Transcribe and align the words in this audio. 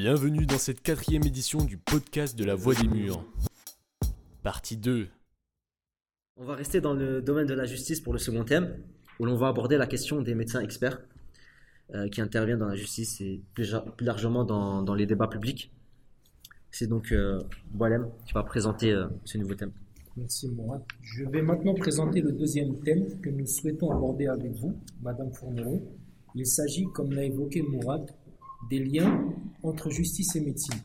Bienvenue 0.00 0.46
dans 0.46 0.58
cette 0.58 0.80
quatrième 0.80 1.24
édition 1.24 1.64
du 1.64 1.76
podcast 1.76 2.38
de 2.38 2.44
la 2.44 2.54
Voix 2.54 2.72
des 2.72 2.86
Murs. 2.86 3.24
Partie 4.44 4.76
2. 4.76 5.08
On 6.36 6.44
va 6.44 6.54
rester 6.54 6.80
dans 6.80 6.94
le 6.94 7.20
domaine 7.20 7.48
de 7.48 7.54
la 7.54 7.64
justice 7.64 8.00
pour 8.00 8.12
le 8.12 8.20
second 8.20 8.44
thème, 8.44 8.76
où 9.18 9.24
l'on 9.24 9.34
va 9.34 9.48
aborder 9.48 9.76
la 9.76 9.88
question 9.88 10.22
des 10.22 10.36
médecins 10.36 10.60
experts 10.60 11.00
euh, 11.96 12.08
qui 12.08 12.20
interviennent 12.20 12.60
dans 12.60 12.68
la 12.68 12.76
justice 12.76 13.20
et 13.20 13.42
plus, 13.54 13.74
plus 13.96 14.06
largement 14.06 14.44
dans, 14.44 14.84
dans, 14.84 14.94
les 14.94 15.04
débats 15.04 15.26
publics. 15.26 15.72
C'est 16.70 16.86
donc 16.86 17.10
euh, 17.10 17.40
Boalem 17.72 18.08
qui 18.24 18.34
va 18.34 18.44
présenter 18.44 18.92
euh, 18.92 19.08
ce 19.24 19.36
nouveau 19.36 19.56
thème. 19.56 19.72
Merci 20.16 20.48
Mourad. 20.48 20.80
Je 21.02 21.24
vais 21.24 21.42
maintenant 21.42 21.74
présenter 21.74 22.20
le 22.20 22.30
deuxième 22.30 22.78
thème 22.84 23.20
que 23.20 23.30
nous 23.30 23.46
souhaitons 23.46 23.90
aborder 23.90 24.28
avec 24.28 24.52
vous, 24.52 24.78
Madame 25.02 25.32
Fournereau. 25.32 25.82
Il 26.36 26.46
s'agit, 26.46 26.86
comme 26.94 27.10
l'a 27.12 27.24
évoqué 27.24 27.62
Mourad, 27.62 28.08
des 28.70 28.84
liens 28.84 29.34
entre 29.62 29.90
justice 29.90 30.36
et 30.36 30.40
médecine. 30.40 30.80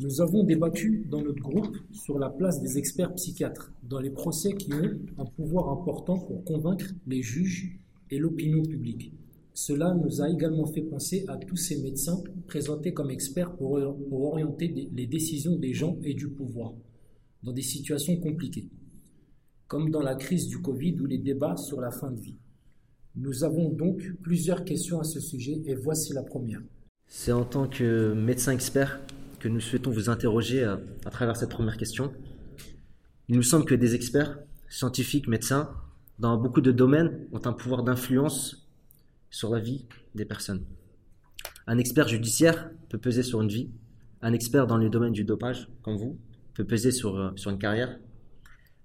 Nous 0.00 0.20
avons 0.20 0.42
débattu 0.42 1.04
dans 1.08 1.22
notre 1.22 1.42
groupe 1.42 1.76
sur 1.92 2.18
la 2.18 2.30
place 2.30 2.60
des 2.60 2.78
experts 2.78 3.14
psychiatres 3.14 3.72
dans 3.82 4.00
les 4.00 4.10
procès 4.10 4.54
qui 4.54 4.72
ont 4.72 4.98
un 5.18 5.24
pouvoir 5.24 5.68
important 5.70 6.18
pour 6.18 6.44
convaincre 6.44 6.86
les 7.06 7.22
juges 7.22 7.78
et 8.10 8.18
l'opinion 8.18 8.62
publique. 8.62 9.12
Cela 9.54 9.94
nous 9.94 10.22
a 10.22 10.30
également 10.30 10.66
fait 10.66 10.82
penser 10.82 11.24
à 11.28 11.36
tous 11.36 11.56
ces 11.56 11.82
médecins 11.82 12.22
présentés 12.46 12.94
comme 12.94 13.10
experts 13.10 13.54
pour, 13.56 13.72
orienter 14.12 14.90
les 14.92 15.06
décisions 15.06 15.56
des 15.56 15.74
gens 15.74 15.98
et 16.02 16.14
du 16.14 16.28
pouvoir 16.28 16.72
dans 17.42 17.52
des 17.52 17.62
situations 17.62 18.16
compliquées, 18.16 18.68
comme 19.66 19.90
dans 19.90 20.02
la 20.02 20.14
crise 20.14 20.48
du 20.48 20.58
Covid 20.62 21.00
ou 21.00 21.06
les 21.06 21.18
débats 21.18 21.56
sur 21.56 21.80
la 21.80 21.90
fin 21.90 22.10
de 22.10 22.20
vie. 22.20 22.36
Nous 23.14 23.44
avons 23.44 23.68
donc 23.68 24.02
plusieurs 24.22 24.64
questions 24.64 24.98
à 24.98 25.04
ce 25.04 25.20
sujet 25.20 25.60
et 25.66 25.74
voici 25.74 26.14
la 26.14 26.22
première. 26.22 26.62
C'est 27.06 27.32
en 27.32 27.44
tant 27.44 27.68
que 27.68 28.14
médecin 28.14 28.52
expert 28.52 29.00
que 29.38 29.48
nous 29.48 29.60
souhaitons 29.60 29.90
vous 29.90 30.08
interroger 30.08 30.64
à, 30.64 30.80
travers 31.10 31.36
cette 31.36 31.50
première 31.50 31.76
question. 31.76 32.10
Il 33.28 33.36
nous 33.36 33.42
semble 33.42 33.66
que 33.66 33.74
des 33.74 33.94
experts, 33.94 34.38
scientifiques, 34.68 35.28
médecins, 35.28 35.74
dans 36.18 36.38
beaucoup 36.38 36.62
de 36.62 36.72
domaines, 36.72 37.26
ont 37.32 37.40
un 37.44 37.52
pouvoir 37.52 37.82
d'influence 37.82 38.66
sur 39.28 39.50
la 39.50 39.60
vie 39.60 39.84
des 40.14 40.24
personnes. 40.24 40.64
Un 41.66 41.76
expert 41.76 42.08
judiciaire 42.08 42.70
peut 42.88 42.98
peser 42.98 43.22
sur 43.22 43.42
une 43.42 43.48
vie. 43.48 43.70
Un 44.22 44.32
expert 44.32 44.66
dans 44.66 44.78
le 44.78 44.88
domaine 44.88 45.12
du 45.12 45.24
dopage, 45.24 45.68
comme 45.82 45.96
vous, 45.96 46.18
peut 46.54 46.64
peser 46.64 46.92
sur, 46.92 47.18
euh, 47.18 47.30
une 47.46 47.58
carrière. 47.58 47.98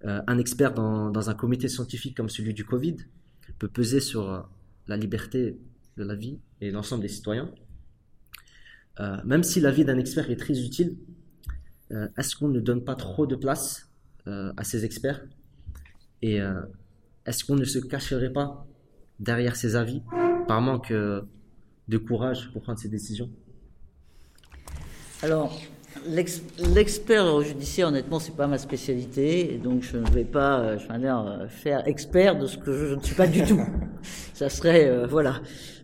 Euh, 0.04 0.22
un 0.28 0.38
expert 0.38 0.74
dans 0.74 1.30
un 1.30 1.34
comité 1.34 1.70
scientifique 1.70 2.18
comme 2.18 2.30
celui 2.30 2.54
du 2.54 2.66
Covid 2.66 2.98
peut 3.58 3.68
peser 3.68 4.00
sur 4.00 4.30
euh, 4.30 4.42
la 4.88 4.98
liberté 4.98 5.58
de 5.98 6.04
la 6.04 6.16
vie 6.16 6.40
et 6.62 6.72
l'ensemble 6.72 7.02
des 7.02 7.08
citoyens. 7.08 7.52
Euh, 9.00 9.18
même 9.26 9.44
si 9.44 9.60
l'avis 9.60 9.86
d'un 9.86 9.98
expert 9.98 10.30
est 10.30 10.36
très 10.36 10.60
utile, 10.60 10.96
euh, 11.92 12.08
est-ce 12.18 12.36
qu'on 12.36 12.50
ne 12.50 12.60
donne 12.60 12.84
pas 12.84 12.96
trop 12.96 13.26
de 13.28 13.36
place 13.36 13.84
à 14.58 14.66
ces 14.66 14.84
experts? 14.84 15.24
Et 16.22 16.40
est-ce 17.26 17.46
qu'on 17.46 17.56
ne 17.56 17.64
se 17.64 17.80
cacherait 17.80 18.34
pas 18.34 18.68
derrière 19.22 19.56
ces 19.56 19.78
avis 19.78 20.02
par 20.50 20.60
manque 20.60 20.92
de 20.92 21.98
courage 21.98 22.52
pour 22.52 22.62
prendre 22.62 22.78
ces 22.78 22.90
décisions? 22.90 23.30
Alors, 25.22 25.58
L'expert 26.06 27.42
judiciaire, 27.42 27.88
honnêtement, 27.88 28.20
c'est 28.20 28.36
pas 28.36 28.48
ma 28.48 28.58
spécialité, 28.58 29.54
et 29.54 29.58
donc 29.58 29.84
je 29.84 29.98
ne 29.98 30.10
vais 30.10 30.24
pas, 30.24 30.60
euh, 30.60 30.78
je 30.80 30.88
vais 30.88 31.00
dire, 31.00 31.20
euh, 31.20 31.48
faire 31.48 31.88
expert 31.88 32.38
de 32.38 32.46
ce 32.46 32.58
que 32.58 32.72
je, 32.72 32.96
ne 32.96 33.02
suis 33.02 33.16
pas 33.16 33.28
du 33.28 33.44
tout. 33.44 33.62
Ça 34.34 34.50
serait, 34.50 34.88
euh, 34.88 35.08
voilà, 35.08 35.42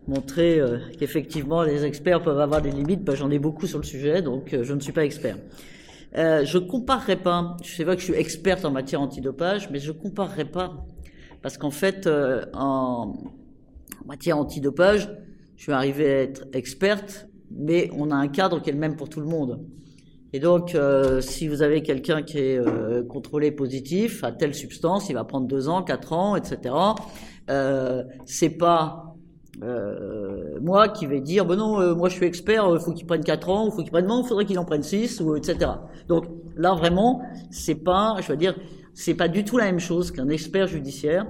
montrer 0.08 0.60
euh, 0.60 0.78
qu'effectivement 1.00 1.64
les 1.64 1.86
experts 1.86 2.22
peuvent 2.22 2.40
avoir 2.40 2.62
des 2.62 2.72
limites. 2.72 3.04
Ben, 3.04 3.16
J'en 3.16 3.32
ai 3.32 3.40
beaucoup 3.40 3.68
sur 3.68 3.80
le 3.80 3.84
sujet, 3.84 4.22
donc 4.22 4.56
je 4.62 4.74
ne 4.74 4.80
suis 4.80 4.94
pas 4.94 5.06
expert. 5.06 5.38
Je 6.16 6.58
comparerai 6.58 7.16
pas. 7.16 7.58
Je 7.64 7.74
sais 7.74 7.86
pas 7.86 7.96
que 7.96 8.02
je 8.02 8.06
suis 8.06 8.16
experte 8.16 8.66
en 8.66 8.72
matière 8.72 9.02
antidopage, 9.02 9.70
mais 9.72 9.80
je 9.80 9.92
comparerai 9.92 10.46
pas 10.46 10.86
parce 11.42 11.58
qu'en 11.58 11.72
fait, 11.72 12.08
en, 12.54 13.14
en 14.04 14.08
matière 14.08 14.38
antidopage, 14.38 15.10
je 15.56 15.64
suis 15.64 15.72
arrivé 15.72 16.06
à 16.06 16.22
être 16.22 16.46
experte, 16.54 17.28
mais 17.50 17.90
on 17.98 18.12
a 18.12 18.16
un 18.16 18.28
cadre 18.28 18.62
qui 18.62 18.70
est 18.70 18.74
le 18.74 18.80
même 18.80 18.96
pour 18.96 19.10
tout 19.10 19.20
le 19.20 19.26
monde. 19.26 19.66
Et 20.36 20.40
donc, 20.40 20.74
euh, 20.74 21.22
si 21.22 21.48
vous 21.48 21.62
avez 21.62 21.84
quelqu'un 21.84 22.24
qui 22.24 22.40
est 22.40 22.58
euh, 22.58 23.04
contrôlé 23.04 23.52
positif 23.52 24.24
à 24.24 24.32
telle 24.32 24.56
substance, 24.56 25.08
il 25.10 25.14
va 25.14 25.24
prendre 25.24 25.46
deux 25.46 25.70
ans, 25.70 25.84
quatre 25.84 26.12
ans, 26.12 26.36
etc. 26.36 26.74
Euh, 27.52 28.04
c'est 28.26 28.50
pas 28.50 29.16
euh, 29.62 30.60
moi 30.60 30.90
qui 30.90 31.06
vais 31.06 31.22
dire, 31.22 31.46
ben 31.46 31.56
non, 31.56 31.96
moi 31.96 32.10
je 32.10 32.16
suis 32.16 32.26
expert, 32.26 32.68
il 32.74 32.80
faut 32.80 32.94
qu'il 32.94 33.06
prenne 33.06 33.24
quatre 33.24 33.48
ans, 33.50 33.70
faut 33.70 33.84
qu'il 33.84 33.92
prenne 33.92 34.08
non, 34.08 34.24
faudrait 34.24 34.46
qu'il 34.46 34.58
en 34.58 34.66
prenne 34.66 34.82
six, 34.82 35.22
ou 35.22 35.36
etc. 35.36 35.70
Donc 36.08 36.26
là 36.58 36.74
vraiment, 36.74 37.22
c'est 37.52 37.76
pas, 37.76 38.16
je 38.20 38.28
veux 38.28 38.38
dire, 38.38 38.56
c'est 38.96 39.14
pas 39.14 39.28
du 39.28 39.46
tout 39.46 39.60
la 39.60 39.66
même 39.66 39.80
chose 39.80 40.10
qu'un 40.10 40.30
expert 40.30 40.66
judiciaire 40.66 41.28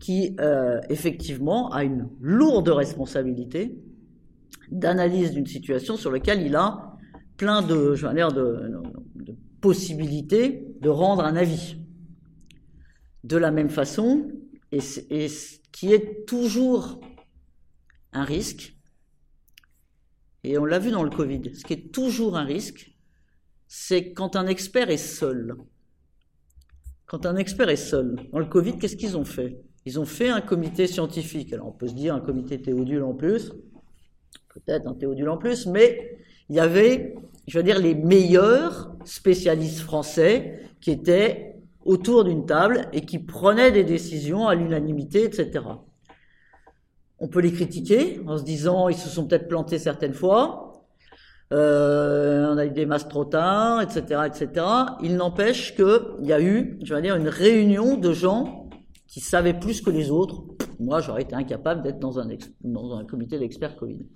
qui 0.00 0.34
effectivement 0.88 1.70
a 1.70 1.84
une 1.84 2.08
lourde 2.20 2.68
responsabilité 2.68 3.76
d'analyse 4.72 5.30
d'une 5.30 5.46
situation 5.46 5.96
sur 5.96 6.10
laquelle 6.10 6.42
il 6.42 6.56
a 6.56 6.91
plein 7.42 7.60
de, 7.60 7.96
je 7.96 8.06
de, 8.06 9.34
possibilités 9.60 10.64
de 10.80 10.88
rendre 10.88 11.24
un 11.24 11.34
avis. 11.34 11.76
De 13.24 13.36
la 13.36 13.50
même 13.50 13.68
façon, 13.68 14.30
et, 14.70 14.78
et 15.10 15.28
ce 15.28 15.58
qui 15.72 15.92
est 15.92 16.24
toujours 16.24 17.00
un 18.12 18.22
risque, 18.22 18.76
et 20.44 20.56
on 20.56 20.64
l'a 20.64 20.78
vu 20.78 20.92
dans 20.92 21.02
le 21.02 21.10
Covid, 21.10 21.52
ce 21.52 21.64
qui 21.64 21.72
est 21.72 21.92
toujours 21.92 22.36
un 22.36 22.44
risque, 22.44 22.96
c'est 23.66 24.12
quand 24.12 24.36
un 24.36 24.46
expert 24.46 24.88
est 24.88 24.96
seul. 24.96 25.56
Quand 27.06 27.26
un 27.26 27.34
expert 27.34 27.68
est 27.70 27.74
seul. 27.74 28.14
Dans 28.30 28.38
le 28.38 28.46
Covid, 28.46 28.78
qu'est-ce 28.78 28.96
qu'ils 28.96 29.16
ont 29.16 29.24
fait? 29.24 29.60
Ils 29.84 29.98
ont 29.98 30.04
fait 30.04 30.28
un 30.28 30.42
comité 30.42 30.86
scientifique. 30.86 31.52
Alors 31.52 31.66
on 31.66 31.72
peut 31.72 31.88
se 31.88 31.94
dire 31.94 32.14
un 32.14 32.20
comité 32.20 32.62
théodule 32.62 33.02
en 33.02 33.14
plus, 33.14 33.52
peut-être 34.54 34.86
un 34.86 34.94
théodule 34.94 35.28
en 35.28 35.38
plus, 35.38 35.66
mais 35.66 36.18
il 36.52 36.56
y 36.56 36.60
avait 36.60 37.14
je 37.46 37.58
veux 37.58 37.64
dire, 37.64 37.78
les 37.78 37.94
meilleurs 37.94 38.94
spécialistes 39.04 39.80
français 39.80 40.60
qui 40.80 40.90
étaient 40.90 41.56
autour 41.84 42.24
d'une 42.24 42.46
table 42.46 42.88
et 42.92 43.02
qui 43.02 43.18
prenaient 43.18 43.72
des 43.72 43.84
décisions 43.84 44.46
à 44.46 44.54
l'unanimité, 44.54 45.24
etc. 45.24 45.64
On 47.18 47.28
peut 47.28 47.40
les 47.40 47.52
critiquer 47.52 48.20
en 48.26 48.38
se 48.38 48.44
disant 48.44 48.88
ils 48.88 48.96
se 48.96 49.08
sont 49.08 49.26
peut-être 49.26 49.48
plantés 49.48 49.78
certaines 49.78 50.14
fois, 50.14 50.84
euh, 51.52 52.46
on 52.52 52.56
a 52.56 52.64
eu 52.64 52.70
des 52.70 52.86
masses 52.86 53.08
trop 53.08 53.24
tard, 53.24 53.82
etc., 53.82 54.22
etc. 54.26 54.66
Il 55.02 55.16
n'empêche 55.16 55.74
qu'il 55.74 56.24
y 56.26 56.32
a 56.32 56.40
eu, 56.40 56.78
je 56.82 56.94
veux 56.94 57.02
dire, 57.02 57.16
une 57.16 57.28
réunion 57.28 57.96
de 57.96 58.12
gens 58.12 58.70
qui 59.06 59.20
savaient 59.20 59.58
plus 59.58 59.82
que 59.82 59.90
les 59.90 60.10
autres. 60.10 60.44
Moi, 60.80 61.00
j'aurais 61.00 61.22
été 61.22 61.34
incapable 61.34 61.82
d'être 61.82 61.98
dans 61.98 62.18
un, 62.18 62.28
dans 62.62 62.96
un 62.96 63.04
comité 63.04 63.38
d'experts 63.38 63.76
Covid. 63.76 64.06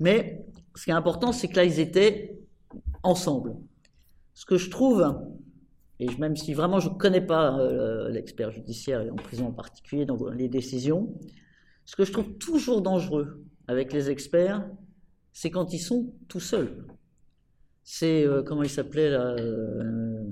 Mais 0.00 0.44
ce 0.74 0.84
qui 0.84 0.90
est 0.90 0.94
important, 0.94 1.32
c'est 1.32 1.48
que 1.48 1.56
là, 1.56 1.64
ils 1.64 1.80
étaient 1.80 2.38
ensemble. 3.02 3.54
Ce 4.34 4.44
que 4.46 4.56
je 4.56 4.70
trouve, 4.70 5.04
et 6.00 6.08
même 6.18 6.36
si 6.36 6.54
vraiment 6.54 6.80
je 6.80 6.88
ne 6.88 6.94
connais 6.94 7.20
pas 7.20 7.58
euh, 7.58 8.08
l'expert 8.08 8.50
judiciaire 8.50 9.02
et 9.02 9.10
en 9.10 9.16
prison 9.16 9.48
en 9.48 9.52
particulier 9.52 10.06
dans 10.06 10.28
les 10.30 10.48
décisions, 10.48 11.14
ce 11.84 11.96
que 11.96 12.04
je 12.04 12.12
trouve 12.12 12.32
toujours 12.38 12.80
dangereux 12.80 13.44
avec 13.68 13.92
les 13.92 14.10
experts, 14.10 14.68
c'est 15.32 15.50
quand 15.50 15.72
ils 15.72 15.78
sont 15.78 16.12
tout 16.28 16.40
seuls. 16.40 16.86
C'est, 17.84 18.24
euh, 18.24 18.42
comment 18.42 18.62
il 18.62 18.70
s'appelait 18.70 19.10
là, 19.10 19.34
euh, 19.38 20.24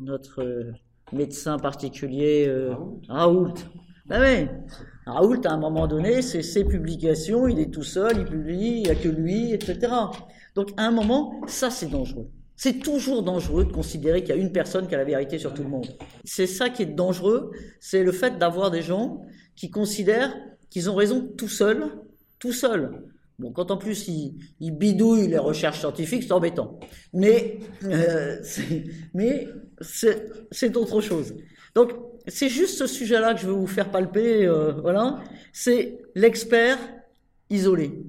notre 0.00 0.72
médecin 1.12 1.58
particulier, 1.58 2.50
Raoult. 3.08 3.54
Ben 4.08 4.22
oui, 4.22 4.48
Raoult, 5.06 5.40
à 5.44 5.52
un 5.52 5.58
moment 5.58 5.86
donné, 5.86 6.22
c'est 6.22 6.42
ses 6.42 6.64
publications, 6.64 7.46
il 7.46 7.58
est 7.58 7.70
tout 7.70 7.82
seul, 7.82 8.18
il 8.18 8.24
publie, 8.24 8.78
il 8.78 8.82
n'y 8.84 8.90
a 8.90 8.94
que 8.94 9.08
lui, 9.08 9.52
etc. 9.52 9.92
Donc, 10.54 10.70
à 10.78 10.86
un 10.86 10.90
moment, 10.90 11.42
ça, 11.46 11.70
c'est 11.70 11.88
dangereux. 11.88 12.30
C'est 12.56 12.80
toujours 12.80 13.22
dangereux 13.22 13.66
de 13.66 13.72
considérer 13.72 14.22
qu'il 14.22 14.34
y 14.34 14.38
a 14.38 14.40
une 14.40 14.50
personne 14.50 14.88
qui 14.88 14.94
a 14.94 14.98
la 14.98 15.04
vérité 15.04 15.38
sur 15.38 15.52
tout 15.52 15.62
le 15.62 15.68
monde. 15.68 15.86
C'est 16.24 16.46
ça 16.46 16.70
qui 16.70 16.82
est 16.82 16.86
dangereux, 16.86 17.50
c'est 17.80 18.02
le 18.02 18.12
fait 18.12 18.38
d'avoir 18.38 18.70
des 18.70 18.82
gens 18.82 19.20
qui 19.54 19.70
considèrent 19.70 20.34
qu'ils 20.70 20.88
ont 20.88 20.94
raison 20.94 21.28
tout 21.36 21.48
seuls, 21.48 21.84
tout 22.38 22.52
seuls. 22.52 23.04
Bon, 23.38 23.52
quand 23.52 23.70
en 23.70 23.76
plus 23.76 24.08
ils, 24.08 24.38
ils 24.58 24.72
bidouillent 24.72 25.28
les 25.28 25.38
recherches 25.38 25.80
scientifiques, 25.80 26.24
c'est 26.24 26.32
embêtant. 26.32 26.80
Mais, 27.12 27.58
euh, 27.84 28.42
mais 29.14 29.46
c'est 29.80 30.76
autre 30.76 31.00
chose. 31.02 31.34
Donc, 31.74 31.92
c'est 32.28 32.48
juste 32.48 32.78
ce 32.78 32.86
sujet-là 32.86 33.34
que 33.34 33.40
je 33.40 33.46
veux 33.46 33.52
vous 33.52 33.66
faire 33.66 33.90
palper, 33.90 34.46
euh, 34.46 34.72
voilà. 34.82 35.20
C'est 35.52 35.98
l'expert 36.14 36.78
isolé. 37.50 38.02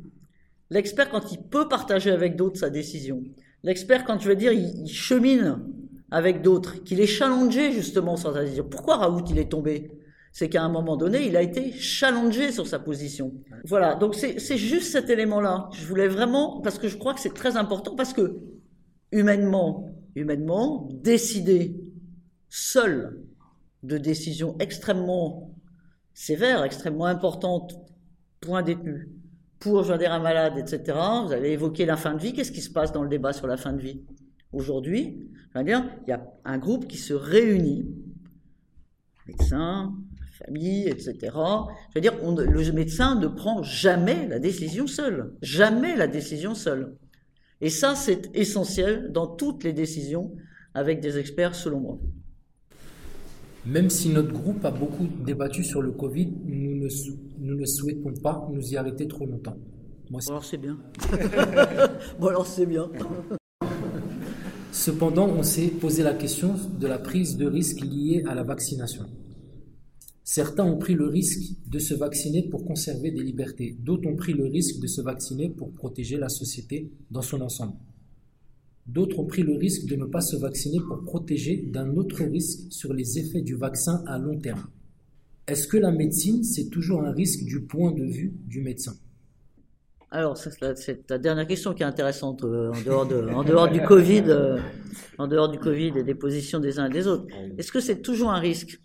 L'expert 0.69 1.09
quand 1.09 1.31
il 1.31 1.41
peut 1.41 1.67
partager 1.67 2.11
avec 2.11 2.35
d'autres 2.35 2.59
sa 2.59 2.69
décision. 2.69 3.23
L'expert 3.63 4.05
quand 4.05 4.19
je 4.19 4.29
veux 4.29 4.35
dire 4.35 4.51
il, 4.51 4.87
chemine 4.87 5.59
avec 6.11 6.41
d'autres, 6.41 6.83
qu'il 6.83 6.99
est 7.01 7.07
challengé 7.07 7.71
justement 7.71 8.17
sur 8.17 8.33
sa 8.33 8.43
décision. 8.43 8.65
Pourquoi 8.69 8.97
Raoult 8.97 9.25
il 9.29 9.37
est 9.37 9.51
tombé? 9.51 9.91
C'est 10.31 10.49
qu'à 10.49 10.63
un 10.63 10.69
moment 10.69 10.95
donné, 10.95 11.25
il 11.25 11.35
a 11.35 11.41
été 11.41 11.71
challengé 11.71 12.51
sur 12.51 12.67
sa 12.67 12.77
position. 12.77 13.33
Voilà, 13.65 13.95
donc 13.95 14.15
c'est 14.15 14.57
juste 14.57 14.91
cet 14.91 15.09
élément-là. 15.09 15.69
Je 15.73 15.85
voulais 15.85 16.07
vraiment, 16.07 16.61
parce 16.61 16.77
que 16.77 16.87
je 16.87 16.97
crois 16.97 17.13
que 17.13 17.19
c'est 17.19 17.33
très 17.33 17.57
important, 17.57 17.95
parce 17.95 18.13
que 18.13 18.37
humainement, 19.11 19.91
humainement, 20.15 20.87
décider 20.93 21.75
seul 22.49 23.19
de 23.83 23.97
décisions 23.97 24.55
extrêmement 24.59 25.53
sévères, 26.13 26.63
extrêmement 26.63 27.05
importantes 27.05 27.75
pour 28.41 28.57
un 28.57 28.63
détenu, 28.63 29.09
pour 29.59 29.83
dire, 29.97 30.11
un 30.11 30.19
malade, 30.19 30.57
etc. 30.57 30.97
Vous 31.25 31.33
avez 31.33 31.51
évoqué 31.51 31.85
la 31.85 31.97
fin 31.97 32.13
de 32.13 32.21
vie. 32.21 32.33
Qu'est-ce 32.33 32.51
qui 32.51 32.61
se 32.61 32.71
passe 32.71 32.91
dans 32.91 33.03
le 33.03 33.09
débat 33.09 33.33
sur 33.33 33.47
la 33.47 33.57
fin 33.57 33.73
de 33.73 33.81
vie 33.81 34.03
Aujourd'hui, 34.51 35.29
il 35.55 35.67
y 36.07 36.11
a 36.11 36.27
un 36.45 36.57
groupe 36.57 36.87
qui 36.87 36.97
se 36.97 37.13
réunit, 37.13 37.87
médecins, 39.27 39.93
famille, 40.45 40.87
etc. 40.87 41.17
Je 41.23 41.95
veux 41.95 42.01
dire, 42.01 42.13
le 42.23 42.71
médecin 42.71 43.15
ne 43.15 43.27
prend 43.27 43.61
jamais 43.61 44.27
la 44.27 44.39
décision 44.39 44.87
seul, 44.87 45.33
jamais 45.41 45.95
la 45.95 46.07
décision 46.07 46.55
seule. 46.55 46.95
Et 47.61 47.69
ça, 47.69 47.95
c'est 47.95 48.29
essentiel 48.35 49.11
dans 49.11 49.27
toutes 49.27 49.63
les 49.63 49.73
décisions 49.73 50.33
avec 50.73 51.01
des 51.01 51.17
experts, 51.17 51.55
selon 51.55 51.79
moi. 51.79 51.99
Même 53.65 53.89
si 53.89 54.09
notre 54.09 54.31
groupe 54.31 54.63
a 54.63 54.71
beaucoup 54.71 55.07
débattu 55.25 55.63
sur 55.63 55.81
le 55.81 55.91
Covid, 55.91 56.31
nous 56.45 56.75
ne, 56.75 56.87
nous 57.39 57.55
ne 57.55 57.65
souhaitons 57.65 58.13
pas 58.23 58.47
nous 58.51 58.73
y 58.73 58.77
arrêter 58.77 59.07
trop 59.07 59.25
longtemps. 59.25 59.57
Moi, 60.09 60.21
alors 60.27 60.45
c'est 60.45 60.57
bien. 60.57 60.79
bon 62.19 62.27
alors 62.27 62.47
c'est 62.47 62.65
bien. 62.65 62.89
Cependant, 64.71 65.27
on 65.27 65.43
s'est 65.43 65.67
posé 65.67 66.03
la 66.03 66.13
question 66.13 66.55
de 66.79 66.87
la 66.87 66.97
prise 66.97 67.37
de 67.37 67.45
risque 67.45 67.81
liée 67.81 68.23
à 68.27 68.33
la 68.33 68.43
vaccination. 68.43 69.05
Certains 70.23 70.63
ont 70.63 70.77
pris 70.77 70.93
le 70.93 71.07
risque 71.07 71.55
de 71.67 71.79
se 71.79 71.93
vacciner 71.93 72.43
pour 72.43 72.63
conserver 72.63 73.11
des 73.11 73.23
libertés, 73.23 73.77
d'autres 73.79 74.07
ont 74.07 74.15
pris 74.15 74.33
le 74.33 74.45
risque 74.45 74.79
de 74.79 74.87
se 74.87 75.01
vacciner 75.01 75.49
pour 75.49 75.73
protéger 75.73 76.17
la 76.17 76.29
société 76.29 76.91
dans 77.11 77.21
son 77.21 77.41
ensemble. 77.41 77.73
D'autres 78.87 79.19
ont 79.19 79.25
pris 79.25 79.43
le 79.43 79.55
risque 79.55 79.85
de 79.85 79.95
ne 79.95 80.05
pas 80.05 80.21
se 80.21 80.35
vacciner 80.35 80.79
pour 80.79 81.03
protéger 81.03 81.57
d'un 81.57 81.95
autre 81.95 82.23
risque 82.23 82.71
sur 82.71 82.93
les 82.93 83.19
effets 83.19 83.41
du 83.41 83.55
vaccin 83.55 84.03
à 84.07 84.17
long 84.17 84.39
terme. 84.39 84.67
Est-ce 85.47 85.67
que 85.67 85.77
la 85.77 85.91
médecine, 85.91 86.43
c'est 86.43 86.69
toujours 86.69 87.01
un 87.03 87.11
risque 87.11 87.43
du 87.43 87.61
point 87.61 87.91
de 87.91 88.03
vue 88.03 88.33
du 88.45 88.61
médecin? 88.61 88.93
Alors, 90.11 90.37
c'est 90.37 91.09
la 91.09 91.17
dernière 91.19 91.45
question 91.45 91.73
qui 91.75 91.83
est 91.83 91.85
intéressante 91.85 92.43
euh, 92.43 92.71
en 92.71 92.81
dehors, 93.43 93.69
Covid, 93.87 94.23
euh, 94.27 94.59
en 95.19 95.27
dehors 95.27 95.49
du 95.49 95.59
Covid 95.59 95.93
et 95.97 96.03
des 96.03 96.15
positions 96.15 96.59
des 96.59 96.79
uns 96.79 96.87
et 96.87 96.93
des 96.93 97.05
autres. 97.05 97.27
Est-ce 97.59 97.71
que 97.71 97.79
c'est 97.79 98.01
toujours 98.01 98.31
un 98.31 98.39
risque? 98.39 98.79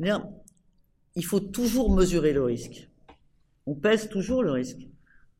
Il 0.00 1.24
faut 1.24 1.40
toujours 1.40 1.94
mesurer 1.94 2.32
le 2.32 2.42
risque. 2.42 2.88
On 3.66 3.76
pèse 3.76 4.08
toujours 4.08 4.42
le 4.42 4.50
risque. 4.50 4.88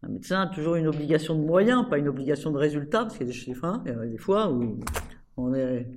Un 0.03 0.09
médecin 0.09 0.43
a 0.43 0.47
toujours 0.47 0.77
une 0.77 0.87
obligation 0.87 1.35
de 1.35 1.45
moyens, 1.45 1.85
pas 1.89 1.99
une 1.99 2.09
obligation 2.09 2.51
de 2.51 2.59
résultat, 2.59 3.01
parce 3.01 3.19
qu'il 3.19 3.27
y 3.27 3.31
a 3.31 3.33
des 3.33 3.39
chiffres, 3.39 3.65
hein, 3.65 3.83
des 3.85 4.19
fois 4.19 4.51
où 4.51 4.79
on 5.37 5.55
est, 5.55 5.89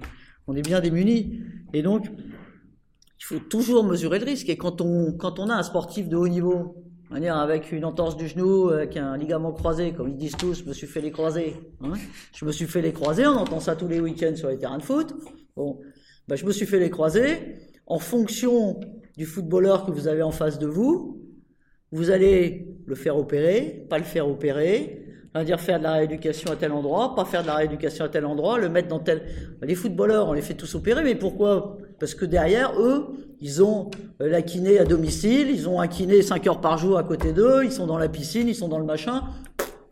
on 0.48 0.56
est 0.56 0.62
bien 0.62 0.80
démuni. 0.80 1.42
Et 1.74 1.84
donc, 1.84 2.08
il 2.08 3.24
faut 3.24 3.40
toujours 3.40 3.84
mesurer 3.84 4.20
le 4.20 4.26
risque. 4.26 4.50
Et 4.50 4.58
quand 4.58 4.82
on, 4.82 5.14
quand 5.14 5.40
on 5.40 5.50
a 5.50 5.56
un 5.56 5.64
sportif 5.64 6.10
de 6.10 6.16
haut 6.16 6.28
niveau, 6.28 6.76
avec 7.12 7.72
une 7.72 7.86
entorse 7.86 8.16
du 8.16 8.28
genou, 8.28 8.70
avec 8.70 8.96
un 8.98 9.18
ligament 9.18 9.52
croisé, 9.52 9.94
comme 9.94 10.08
ils 10.08 10.18
disent 10.18 10.38
tous, 10.38 10.64
je 10.64 10.66
me 10.66 10.74
suis 10.74 10.88
fait 10.88 11.02
les 11.02 11.12
croisés. 11.12 11.58
Hein. 11.82 11.94
je 12.34 12.46
me 12.46 12.52
suis 12.52 12.66
fait 12.66 12.82
les 12.82 12.94
croisés, 12.94 13.28
on 13.28 13.36
entend 13.36 13.60
ça 13.60 13.76
tous 13.76 13.88
les 13.88 14.00
week-ends 14.00 14.36
sur 14.36 14.50
les 14.50 14.58
terrains 14.58 14.78
de 14.78 14.84
foot. 14.84 15.14
Bon, 15.56 15.80
ben, 16.28 16.36
je 16.36 16.46
me 16.46 16.52
suis 16.52 16.66
fait 16.66 16.80
les 16.80 16.90
croisés. 16.90 17.58
En 17.86 18.00
fonction 18.00 18.80
du 19.18 19.26
footballeur 19.26 19.86
que 19.86 19.92
vous 19.92 20.08
avez 20.08 20.22
en 20.22 20.32
face 20.32 20.58
de 20.58 20.68
vous, 20.68 21.21
vous 21.92 22.12
allez 22.12 22.68
le 22.86 22.96
faire 22.96 23.18
opérer, 23.18 23.86
pas 23.90 23.98
le 23.98 24.04
faire 24.04 24.28
opérer, 24.28 25.02
dire 25.46 25.60
faire 25.60 25.80
de 25.80 25.84
la 25.84 25.94
rééducation 25.94 26.52
à 26.52 26.56
tel 26.56 26.72
endroit, 26.72 27.16
pas 27.16 27.26
faire 27.26 27.42
de 27.42 27.48
la 27.48 27.56
rééducation 27.56 28.06
à 28.06 28.10
tel 28.10 28.26
endroit, 28.26 28.60
le 28.60 28.70
mettre 28.70 28.90
dans 28.90 29.00
tel. 29.00 29.22
Les 29.62 29.76
footballeurs, 29.76 30.28
on 30.28 30.34
les 30.34 30.42
fait 30.42 30.54
tous 30.54 30.76
opérer, 30.76 31.04
mais 31.04 31.16
pourquoi? 31.16 31.78
Parce 32.00 32.16
que 32.16 32.26
derrière 32.26 32.80
eux, 32.80 33.14
ils 33.40 33.64
ont 33.64 33.90
euh, 34.22 34.30
la 34.30 34.42
kiné 34.42 34.78
à 34.80 34.86
domicile, 34.86 35.50
ils 35.50 35.70
ont 35.70 35.80
un 35.80 35.88
kiné 35.88 36.22
5 36.22 36.46
heures 36.48 36.62
par 36.62 36.78
jour 36.78 36.98
à 36.98 37.04
côté 37.04 37.32
d'eux, 37.32 37.64
ils 37.64 37.72
sont 37.72 37.88
dans 37.88 37.98
la 37.98 38.10
piscine, 38.10 38.48
ils 38.48 38.56
sont 38.56 38.68
dans 38.68 38.80
le 38.80 38.86
machin. 38.86 39.24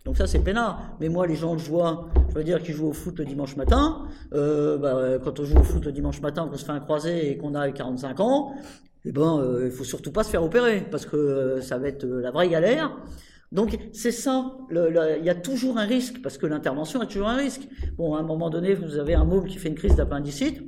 Donc 0.06 0.18
ça 0.18 0.28
c'est 0.28 0.40
peinard. 0.40 0.82
Mais 1.00 1.08
moi 1.08 1.26
les 1.26 1.36
gens 1.36 1.56
que 1.56 1.62
je 1.62 1.70
vois, 1.70 2.10
je 2.30 2.36
veux 2.36 2.44
dire 2.44 2.62
qui 2.62 2.74
jouent 2.74 2.90
au 2.90 2.94
foot 2.94 3.18
le 3.20 3.26
dimanche 3.26 3.56
matin, 3.56 4.04
euh, 4.34 4.78
bah, 4.78 5.20
quand 5.24 5.40
on 5.40 5.46
joue 5.46 5.58
au 5.58 5.64
foot 5.64 5.86
le 5.86 5.92
dimanche 5.92 6.22
matin, 6.22 6.48
qu'on 6.50 6.58
se 6.58 6.66
fait 6.66 6.72
un 6.72 6.80
croisé 6.80 7.32
et 7.32 7.38
qu'on 7.38 7.56
a 7.56 7.70
45 7.72 8.20
ans, 8.20 8.54
eh 9.06 9.12
ben, 9.12 9.40
euh, 9.40 9.66
il 9.66 9.72
faut 9.72 9.84
surtout 9.84 10.12
pas 10.12 10.24
se 10.24 10.30
faire 10.30 10.44
opérer 10.44 10.82
parce 10.90 11.06
que 11.06 11.16
euh, 11.16 11.62
ça 11.62 11.78
va 11.78 11.88
être 11.88 12.04
euh, 12.04 12.22
la 12.22 12.32
vraie 12.32 12.50
galère. 12.50 12.98
Donc 13.52 13.78
c'est 13.94 14.12
ça, 14.12 14.58
il 14.70 15.24
y 15.24 15.30
a 15.30 15.36
toujours 15.36 15.80
un 15.80 15.86
risque 15.86 16.22
parce 16.22 16.38
que 16.38 16.46
l'intervention 16.46 17.02
a 17.02 17.08
toujours 17.08 17.30
un 17.30 17.38
risque. 17.38 17.68
Bon, 17.98 18.14
à 18.14 18.20
un 18.20 18.24
moment 18.24 18.52
donné, 18.52 18.76
vous 18.76 18.98
avez 18.98 19.16
un 19.16 19.26
môme 19.26 19.48
qui 19.48 19.58
fait 19.58 19.70
une 19.70 19.76
crise 19.76 19.96
d'appendicite. 19.96 20.62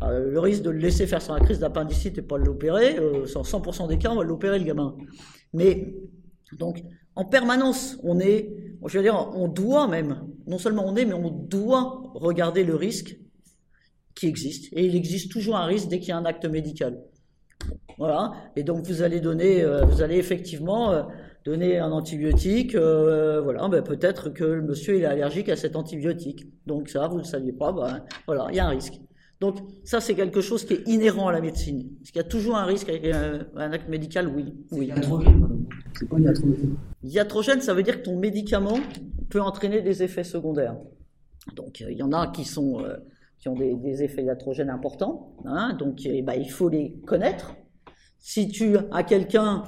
le 0.00 0.38
risque 0.40 0.62
de 0.62 0.70
le 0.70 0.78
laisser 0.78 1.06
faire 1.06 1.22
sa 1.22 1.38
crise 1.38 1.60
d'appendicite 1.60 2.18
et 2.18 2.22
pas 2.22 2.36
l'opérer, 2.36 2.96
sans 3.26 3.42
100% 3.42 3.86
des 3.86 3.98
cas, 3.98 4.10
on 4.10 4.16
va 4.16 4.24
l'opérer 4.24 4.58
le 4.58 4.64
gamin. 4.64 4.96
Mais 5.52 5.94
donc 6.58 6.82
en 7.14 7.24
permanence, 7.24 7.96
on 8.02 8.18
est, 8.18 8.52
je 8.84 8.98
veux 8.98 9.04
dire, 9.04 9.30
on 9.34 9.46
doit 9.46 9.86
même, 9.86 10.26
non 10.48 10.58
seulement 10.58 10.84
on 10.84 10.96
est, 10.96 11.04
mais 11.04 11.14
on 11.14 11.30
doit 11.30 12.02
regarder 12.14 12.64
le 12.64 12.74
risque 12.74 13.16
qui 14.16 14.26
existe. 14.26 14.72
Et 14.72 14.84
il 14.84 14.96
existe 14.96 15.30
toujours 15.30 15.56
un 15.56 15.66
risque 15.66 15.88
dès 15.88 16.00
qu'il 16.00 16.08
y 16.08 16.12
a 16.12 16.18
un 16.18 16.24
acte 16.24 16.44
médical. 16.44 17.00
Voilà. 17.98 18.32
Et 18.56 18.62
donc 18.62 18.86
vous 18.86 19.02
allez 19.02 19.20
donner, 19.20 19.62
euh, 19.62 19.84
vous 19.84 20.02
allez 20.02 20.16
effectivement 20.16 20.92
euh, 20.92 21.02
donner 21.44 21.78
un 21.78 21.92
antibiotique. 21.92 22.74
Euh, 22.74 23.40
voilà. 23.40 23.68
Ben, 23.68 23.82
peut-être 23.82 24.30
que 24.30 24.44
le 24.44 24.62
monsieur 24.62 24.96
il 24.96 25.02
est 25.02 25.06
allergique 25.06 25.48
à 25.48 25.56
cet 25.56 25.76
antibiotique. 25.76 26.46
Donc 26.66 26.88
ça, 26.88 27.06
vous 27.08 27.16
ne 27.16 27.22
le 27.22 27.26
saviez 27.26 27.52
pas. 27.52 27.72
Ben, 27.72 28.02
voilà, 28.26 28.48
il 28.50 28.56
y 28.56 28.60
a 28.60 28.66
un 28.66 28.70
risque. 28.70 29.00
Donc 29.40 29.58
ça, 29.84 30.00
c'est 30.00 30.14
quelque 30.14 30.40
chose 30.40 30.64
qui 30.64 30.74
est 30.74 30.88
inhérent 30.88 31.28
à 31.28 31.32
la 31.32 31.40
médecine. 31.40 31.90
Est-ce 32.02 32.12
qu'il 32.12 32.20
y 32.22 32.24
a 32.24 32.28
toujours 32.28 32.56
un 32.56 32.64
risque 32.64 32.88
avec 32.88 33.04
un, 33.04 33.72
acte 33.72 33.88
médical 33.88 34.28
Oui. 34.28 34.54
Oui. 34.72 34.90
C'est 35.98 36.08
quoi 36.08 36.20
iatrogène? 36.20 36.76
Iatrogène, 37.02 37.60
ça 37.60 37.74
veut 37.74 37.82
dire 37.82 37.98
que 37.98 38.04
ton 38.06 38.18
médicament 38.18 38.78
peut 39.28 39.40
entraîner 39.40 39.82
des 39.82 40.02
effets 40.02 40.24
secondaires. 40.24 40.76
Donc 41.54 41.80
il 41.80 41.96
y 41.96 42.02
en 42.02 42.12
a 42.12 42.28
qui 42.28 42.44
sont 42.44 42.82
qui 43.38 43.48
ont 43.48 43.54
des, 43.54 44.02
effets 44.02 44.24
iatrogènes 44.24 44.70
importants. 44.70 45.34
Hein, 45.44 45.74
donc 45.78 46.00
eh 46.06 46.22
ben, 46.22 46.34
il 46.34 46.50
faut 46.50 46.68
les 46.68 46.94
connaître. 47.06 47.54
Si 48.28 48.48
tu 48.48 48.76
as 48.90 49.04
quelqu'un, 49.04 49.62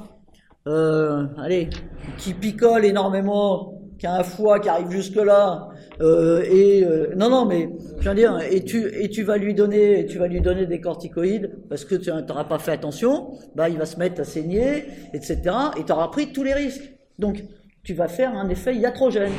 euh, 0.66 1.26
allez, 1.38 1.70
qui 2.18 2.34
picole 2.34 2.84
énormément, 2.84 3.80
qui 4.00 4.06
a 4.08 4.16
un 4.16 4.24
foie 4.24 4.58
qui 4.58 4.68
arrive 4.68 4.90
jusque 4.90 5.14
là, 5.14 5.68
euh, 6.00 6.42
et 6.42 6.84
euh, 6.84 7.14
non 7.14 7.30
non 7.30 7.44
mais 7.44 7.70
je 8.00 8.08
veux 8.08 8.16
dire, 8.16 8.36
et 8.50 8.64
tu 8.64 8.92
et 9.00 9.10
tu 9.10 9.22
vas 9.22 9.36
lui 9.36 9.54
donner, 9.54 10.06
tu 10.06 10.18
vas 10.18 10.26
lui 10.26 10.40
donner 10.40 10.66
des 10.66 10.80
corticoïdes 10.80 11.52
parce 11.68 11.84
que 11.84 11.94
tu 11.94 12.10
n'auras 12.10 12.46
pas 12.46 12.58
fait 12.58 12.72
attention, 12.72 13.30
bah 13.54 13.68
il 13.68 13.78
va 13.78 13.86
se 13.86 13.96
mettre 13.96 14.22
à 14.22 14.24
saigner, 14.24 14.86
etc. 15.14 15.40
Et 15.78 15.84
tu 15.84 15.92
auras 15.92 16.08
pris 16.08 16.32
tous 16.32 16.42
les 16.42 16.52
risques. 16.52 16.92
Donc 17.20 17.44
tu 17.84 17.94
vas 17.94 18.08
faire 18.08 18.34
un 18.34 18.48
effet 18.48 18.74
iatrogène, 18.74 19.34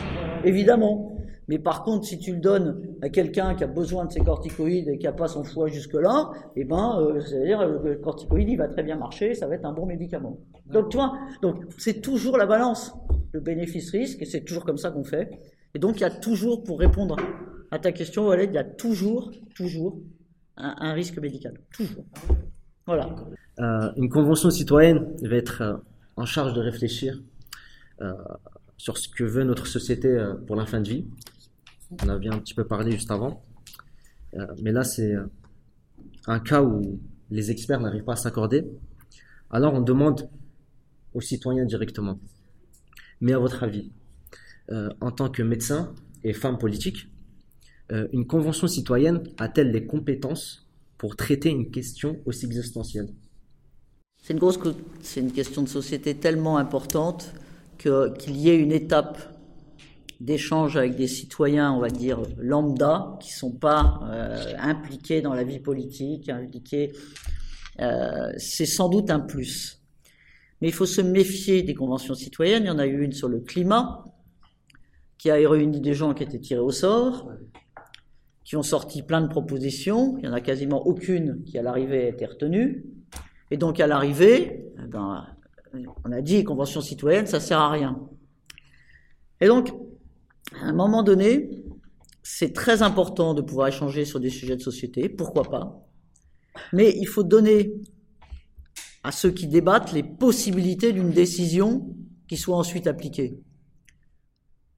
évidemment. 0.46 1.19
Mais 1.50 1.58
par 1.58 1.84
contre, 1.84 2.06
si 2.06 2.20
tu 2.20 2.34
le 2.34 2.40
donnes 2.40 2.80
à 3.02 3.10
quelqu'un 3.10 3.56
qui 3.56 3.64
a 3.64 3.68
besoin 3.68 4.06
de 4.06 4.12
ses 4.12 4.20
corticoïdes 4.20 4.88
et 4.88 5.00
qui 5.00 5.08
n'a 5.08 5.14
pas 5.14 5.28
son 5.28 5.44
foie 5.44 5.68
jusque-là, 5.68 6.30
eh 6.56 6.64
ben, 6.64 7.00
euh, 7.02 7.20
c'est-à-dire 7.22 7.68
le 7.68 7.96
corticoïde, 7.96 8.50
il 8.50 8.56
va 8.56 8.68
très 8.68 8.84
bien 8.84 8.96
marcher, 8.96 9.34
ça 9.34 9.48
va 9.48 9.56
être 9.56 9.66
un 9.66 9.74
bon 9.74 9.88
médicament. 9.88 10.38
Donc, 10.68 10.90
tu 10.90 10.98
vois, 10.98 11.18
donc 11.42 11.64
c'est 11.80 12.02
toujours 12.02 12.38
la 12.38 12.46
balance, 12.46 12.94
le 13.32 13.40
bénéfice-risque, 13.40 14.22
et 14.22 14.26
c'est 14.26 14.42
toujours 14.42 14.64
comme 14.64 14.78
ça 14.78 14.92
qu'on 14.92 15.04
fait. 15.04 15.40
Et 15.74 15.80
donc, 15.80 15.96
il 15.98 16.02
y 16.02 16.04
a 16.04 16.12
toujours, 16.12 16.64
pour 16.64 16.78
répondre 16.78 17.16
à 17.72 17.80
ta 17.80 17.92
question, 17.94 18.28
Walid, 18.28 18.52
il 18.52 18.56
y 18.56 18.60
a 18.60 18.64
toujours, 18.64 19.32
toujours 19.56 20.00
un, 20.56 20.94
risque 20.94 21.18
médical. 21.18 21.56
Toujours. 21.74 22.06
Voilà. 22.86 23.16
Euh, 23.58 23.92
une 23.98 24.10
convention 24.10 24.52
citoyenne 24.52 25.16
va 25.24 25.36
être 25.36 25.64
euh, 25.64 25.78
en 26.16 26.26
charge 26.26 26.54
de 26.54 26.62
réfléchir 26.62 27.20
sur 28.78 28.98
ce 28.98 29.10
que 29.10 29.26
veut 29.26 29.44
notre 29.44 29.68
société 29.68 30.18
pour 30.48 30.56
la 30.56 30.66
fin 30.66 30.80
de 30.80 30.88
vie. 30.88 31.06
On 31.92 32.10
avait 32.10 32.30
un 32.30 32.38
petit 32.40 32.54
peu 32.54 32.66
parlé 32.66 32.92
juste 32.92 33.12
avant. 33.12 33.44
Euh, 34.36 34.46
mais 34.62 34.72
là, 34.72 34.84
c'est 34.84 35.14
euh, 35.14 35.26
un 36.28 36.40
cas 36.40 36.62
où 36.62 37.00
les 37.32 37.52
experts 37.52 37.80
n'arrivent 37.80 38.04
pas 38.04 38.14
à 38.14 38.18
s'accorder. 38.18 38.66
Alors, 39.50 39.74
on 39.74 39.82
demande 39.82 40.30
aux 41.14 41.22
citoyens 41.22 41.66
directement. 41.66 42.20
Mais 43.22 43.34
à 43.34 43.40
votre 43.40 43.64
avis, 43.64 43.92
euh, 44.72 44.90
en 45.02 45.12
tant 45.12 45.30
que 45.30 45.42
médecin 45.42 45.94
et 46.24 46.34
femme 46.34 46.58
politique, 46.58 47.08
une 48.12 48.28
convention 48.28 48.68
citoyenne 48.68 49.24
a-t-elle 49.40 49.72
les 49.72 49.88
compétences 49.88 50.70
pour 51.00 51.16
traiter 51.16 51.50
une 51.50 51.72
question 51.72 52.20
aussi 52.28 52.46
existentielle? 52.46 53.10
C'est 54.22 54.34
une 54.34 54.40
grosse, 54.40 54.60
c'est 55.02 55.22
une 55.22 55.32
question 55.32 55.64
de 55.64 55.68
société 55.68 56.14
tellement 56.14 56.60
importante 56.60 57.34
qu'il 57.80 58.38
y 58.38 58.50
ait 58.50 58.60
une 58.60 58.72
étape 58.72 59.39
d'échanges 60.20 60.76
avec 60.76 60.96
des 60.96 61.08
citoyens, 61.08 61.72
on 61.72 61.80
va 61.80 61.90
dire, 61.90 62.22
lambda, 62.38 63.18
qui 63.22 63.32
sont 63.32 63.52
pas 63.52 64.02
euh, 64.04 64.54
impliqués 64.60 65.22
dans 65.22 65.34
la 65.34 65.44
vie 65.44 65.60
politique, 65.60 66.30
impliqués 66.30 66.92
euh, 67.82 68.32
c'est 68.38 68.66
sans 68.66 68.90
doute 68.90 69.10
un 69.10 69.20
plus. 69.20 69.82
Mais 70.62 70.68
il 70.68 70.74
faut 70.74 70.86
se 70.86 71.02
méfier 71.02 71.64
des 71.64 71.74
conventions 71.74 72.16
citoyennes. 72.16 72.64
Il 72.64 72.68
y 72.68 72.72
en 72.72 72.80
a 72.80 72.86
eu 72.86 73.02
une 73.02 73.14
sur 73.14 73.30
le 73.30 73.40
climat, 73.40 74.04
qui 75.18 75.30
a 75.30 75.36
réuni 75.36 75.80
des 75.80 75.94
gens 75.94 76.14
qui 76.14 76.24
étaient 76.24 76.40
tirés 76.40 76.60
au 76.60 76.72
sort, 76.72 77.32
qui 78.44 78.58
ont 78.58 78.64
sorti 78.64 79.02
plein 79.02 79.22
de 79.22 79.28
propositions. 79.28 80.18
Il 80.18 80.24
n'y 80.24 80.28
en 80.28 80.34
a 80.34 80.42
quasiment 80.42 80.86
aucune 80.86 81.44
qui, 81.46 81.58
à 81.58 81.62
l'arrivée, 81.62 82.06
a 82.06 82.10
été 82.10 82.26
retenue. 82.26 82.86
Et 83.52 83.58
donc, 83.58 83.80
à 83.80 83.88
l'arrivée, 83.88 84.66
eh 84.84 84.88
ben, 84.88 85.26
on 86.04 86.12
a 86.12 86.22
dit 86.22 86.44
convention 86.44 86.82
citoyenne, 86.82 87.28
ça 87.28 87.40
sert 87.40 87.60
à 87.60 87.70
rien. 87.70 88.00
Et 89.42 89.48
donc, 89.48 89.72
à 90.70 90.72
un 90.72 90.76
moment 90.76 91.02
donné, 91.02 91.50
c'est 92.22 92.54
très 92.54 92.84
important 92.84 93.34
de 93.34 93.42
pouvoir 93.42 93.68
échanger 93.70 94.06
sur 94.06 94.20
des 94.20 94.30
sujets 94.30 94.56
de 94.56 94.62
société, 94.62 95.10
pourquoi 95.10 95.44
pas. 95.44 95.84
Mais 96.74 96.94
il 96.96 97.08
faut 97.08 97.24
donner 97.24 97.74
à 99.04 99.12
ceux 99.12 99.32
qui 99.32 99.48
débattent 99.48 99.94
les 99.94 100.04
possibilités 100.04 100.94
d'une 100.94 101.10
décision 101.10 101.96
qui 102.28 102.38
soit 102.38 102.56
ensuite 102.56 102.86
appliquée. 102.86 103.40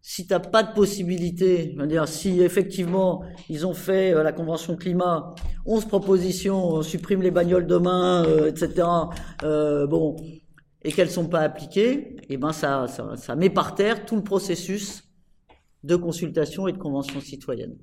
Si 0.01 0.25
tu 0.25 0.33
n'as 0.33 0.39
pas 0.39 0.63
de 0.63 0.73
possibilité, 0.73 1.75
dire, 1.87 2.07
si 2.07 2.41
effectivement 2.41 3.23
ils 3.49 3.67
ont 3.67 3.73
fait 3.73 4.13
euh, 4.13 4.23
la 4.23 4.31
convention 4.31 4.77
climat, 4.77 5.35
11 5.65 5.85
propositions, 5.85 6.69
on 6.69 6.81
supprime 6.81 7.21
les 7.21 7.31
bagnoles 7.31 7.67
demain, 7.67 8.23
euh, 8.25 8.47
etc. 8.47 8.87
Euh, 9.43 9.85
bon, 9.87 10.15
et 10.83 10.91
qu'elles 10.93 11.11
sont 11.11 11.27
pas 11.27 11.41
appliquées, 11.41 12.15
et 12.15 12.25
eh 12.29 12.37
ben 12.37 12.53
ça, 12.53 12.87
ça 12.87 13.35
met 13.35 13.49
par 13.49 13.75
terre 13.75 14.05
tout 14.05 14.15
le 14.15 14.23
processus 14.23 15.10
de 15.83 15.95
consultation 15.95 16.67
et 16.67 16.73
de 16.73 16.77
convention 16.77 17.19
citoyenne. 17.21 17.75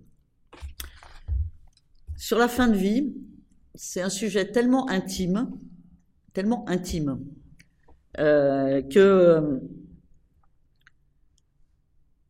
Sur 2.16 2.38
la 2.38 2.48
fin 2.48 2.68
de 2.68 2.76
vie, 2.76 3.14
c'est 3.74 4.00
un 4.00 4.10
sujet 4.10 4.50
tellement 4.50 4.88
intime, 4.88 5.50
tellement 6.32 6.68
intime, 6.68 7.20
euh, 8.18 8.82
que 8.82 9.60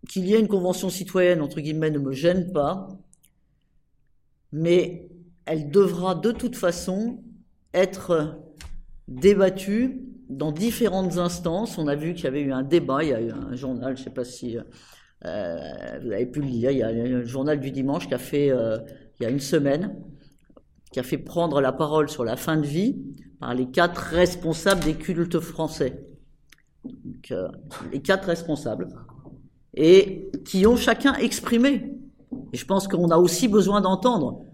qu'il 0.09 0.27
y 0.27 0.35
ait 0.35 0.41
une 0.41 0.49
convention 0.49 0.89
citoyenne, 0.89 1.43
entre 1.43 1.61
guillemets, 1.61 1.91
ne 1.91 1.99
me 1.99 2.13
gêne 2.13 2.51
pas, 2.53 2.89
mais 4.53 5.11
elle 5.45 5.71
devra 5.71 6.15
de 6.15 6.33
toute 6.33 6.57
façon 6.57 7.23
être 7.75 8.41
débattue 9.07 10.03
dans 10.29 10.53
différentes 10.53 11.19
instances. 11.19 11.79
On 11.79 11.87
a 11.89 11.95
vu 11.95 12.15
qu'il 12.15 12.25
y 12.25 12.29
avait 12.29 12.43
eu 12.43 12.53
un 12.53 12.63
débat, 12.63 13.05
il 13.05 13.11
y 13.11 13.13
a 13.13 13.21
eu 13.21 13.31
un 13.31 13.55
journal, 13.55 13.97
je 13.97 14.01
ne 14.01 14.05
sais 14.05 14.15
pas 14.15 14.25
si 14.25 14.57
euh, 15.25 15.99
vous 16.03 16.13
avez 16.13 16.27
pu 16.27 16.41
lire, 16.41 16.71
il 16.71 16.79
y 16.79 16.83
a 16.83 16.89
un 16.89 17.25
journal 17.25 17.59
du 17.61 17.71
dimanche 17.71 18.07
qui 18.09 18.15
a 18.15 18.19
fait, 18.19 18.51
euh, 18.51 18.79
il 19.19 19.25
y 19.25 19.27
a 19.27 19.31
une 19.31 19.41
semaine, 19.41 19.97
qui 20.93 21.01
a 21.01 21.03
fait 21.03 21.19
prendre 21.19 21.61
la 21.61 21.73
parole 21.73 22.09
sur 22.09 22.25
la 22.25 22.37
fin 22.37 22.57
de 22.57 22.67
vie 22.67 22.97
par 23.41 23.55
les 23.55 23.71
quatre 23.71 23.99
responsables 23.99 24.83
des 24.85 24.95
cultes 24.95 25.41
français. 25.41 26.05
Euh, 27.31 27.49
les 27.93 28.01
quatre 28.01 28.27
responsables 28.27 28.89
et 29.75 30.31
qui 30.45 30.67
ont 30.67 30.77
chacun 30.77 31.15
exprimé. 31.15 31.93
Et 32.53 32.57
je 32.57 32.65
pense 32.65 32.89
qu'on 32.89 33.11
a 33.11 33.17
aussi 33.17 33.49
besoin 33.49 33.81
d'entendre 33.81 34.45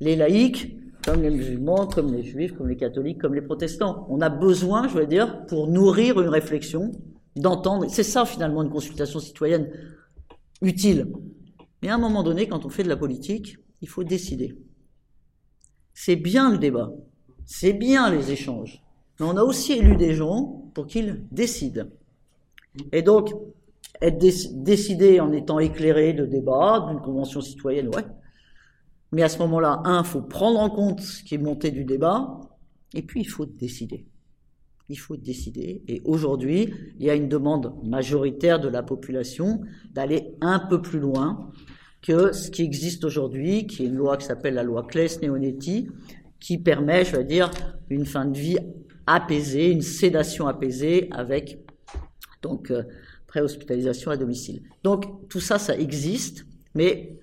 les 0.00 0.16
laïcs, 0.16 0.76
comme 1.04 1.22
les 1.22 1.30
musulmans, 1.30 1.86
comme 1.86 2.12
les 2.12 2.22
juifs, 2.22 2.52
comme 2.56 2.68
les 2.68 2.76
catholiques, 2.76 3.20
comme 3.20 3.34
les 3.34 3.42
protestants. 3.42 4.06
On 4.10 4.20
a 4.20 4.28
besoin, 4.28 4.88
je 4.88 4.94
veux 4.94 5.06
dire, 5.06 5.46
pour 5.46 5.68
nourrir 5.68 6.20
une 6.20 6.28
réflexion, 6.28 6.92
d'entendre. 7.36 7.86
C'est 7.88 8.02
ça 8.02 8.24
finalement 8.24 8.62
une 8.62 8.70
consultation 8.70 9.20
citoyenne 9.20 9.70
utile. 10.62 11.12
Mais 11.82 11.88
à 11.88 11.94
un 11.94 11.98
moment 11.98 12.22
donné, 12.22 12.48
quand 12.48 12.64
on 12.64 12.70
fait 12.70 12.82
de 12.82 12.88
la 12.88 12.96
politique, 12.96 13.58
il 13.82 13.88
faut 13.88 14.04
décider. 14.04 14.56
C'est 15.94 16.16
bien 16.16 16.50
le 16.50 16.58
débat, 16.58 16.90
c'est 17.44 17.72
bien 17.72 18.10
les 18.10 18.30
échanges, 18.30 18.82
mais 19.18 19.26
on 19.26 19.36
a 19.36 19.42
aussi 19.42 19.72
élu 19.72 19.96
des 19.96 20.14
gens 20.14 20.70
pour 20.74 20.86
qu'ils 20.86 21.24
décident. 21.30 21.86
Et 22.92 23.02
donc, 23.02 23.32
être 24.02 24.18
décidé 24.18 25.20
en 25.20 25.32
étant 25.32 25.58
éclairé 25.58 26.12
de 26.12 26.26
débat, 26.26 26.86
d'une 26.90 27.00
convention 27.00 27.40
citoyenne, 27.40 27.88
ouais. 27.88 28.04
Mais 29.12 29.22
à 29.22 29.28
ce 29.28 29.38
moment-là, 29.38 29.80
un, 29.84 30.02
faut 30.02 30.20
prendre 30.20 30.58
en 30.58 30.68
compte 30.68 31.00
ce 31.00 31.22
qui 31.22 31.36
est 31.36 31.38
monté 31.38 31.70
du 31.70 31.84
débat, 31.84 32.40
et 32.92 33.02
puis 33.02 33.20
il 33.20 33.28
faut 33.28 33.46
décider. 33.46 34.06
Il 34.88 34.96
faut 34.96 35.16
décider. 35.16 35.82
Et 35.88 36.00
aujourd'hui, 36.04 36.72
il 36.98 37.06
y 37.06 37.10
a 37.10 37.14
une 37.14 37.28
demande 37.28 37.74
majoritaire 37.84 38.60
de 38.60 38.68
la 38.68 38.82
population 38.82 39.60
d'aller 39.92 40.34
un 40.40 40.60
peu 40.60 40.80
plus 40.80 41.00
loin 41.00 41.50
que 42.02 42.32
ce 42.32 42.50
qui 42.50 42.62
existe 42.62 43.04
aujourd'hui, 43.04 43.66
qui 43.66 43.82
est 43.82 43.86
une 43.86 43.96
loi 43.96 44.16
qui 44.16 44.26
s'appelle 44.26 44.54
la 44.54 44.62
loi 44.62 44.86
Claes-Neonetti, 44.88 45.88
qui 46.38 46.58
permet, 46.58 47.04
je 47.04 47.16
veux 47.16 47.24
dire, 47.24 47.50
une 47.90 48.06
fin 48.06 48.26
de 48.26 48.38
vie 48.38 48.58
apaisée, 49.06 49.70
une 49.70 49.82
sédation 49.82 50.46
apaisée 50.46 51.08
avec 51.10 51.58
donc 52.42 52.70
euh, 52.70 52.84
hospitalisation 53.42 54.10
à 54.10 54.16
domicile. 54.16 54.62
Donc 54.82 55.28
tout 55.28 55.40
ça, 55.40 55.58
ça 55.58 55.76
existe, 55.76 56.46
mais 56.74 57.18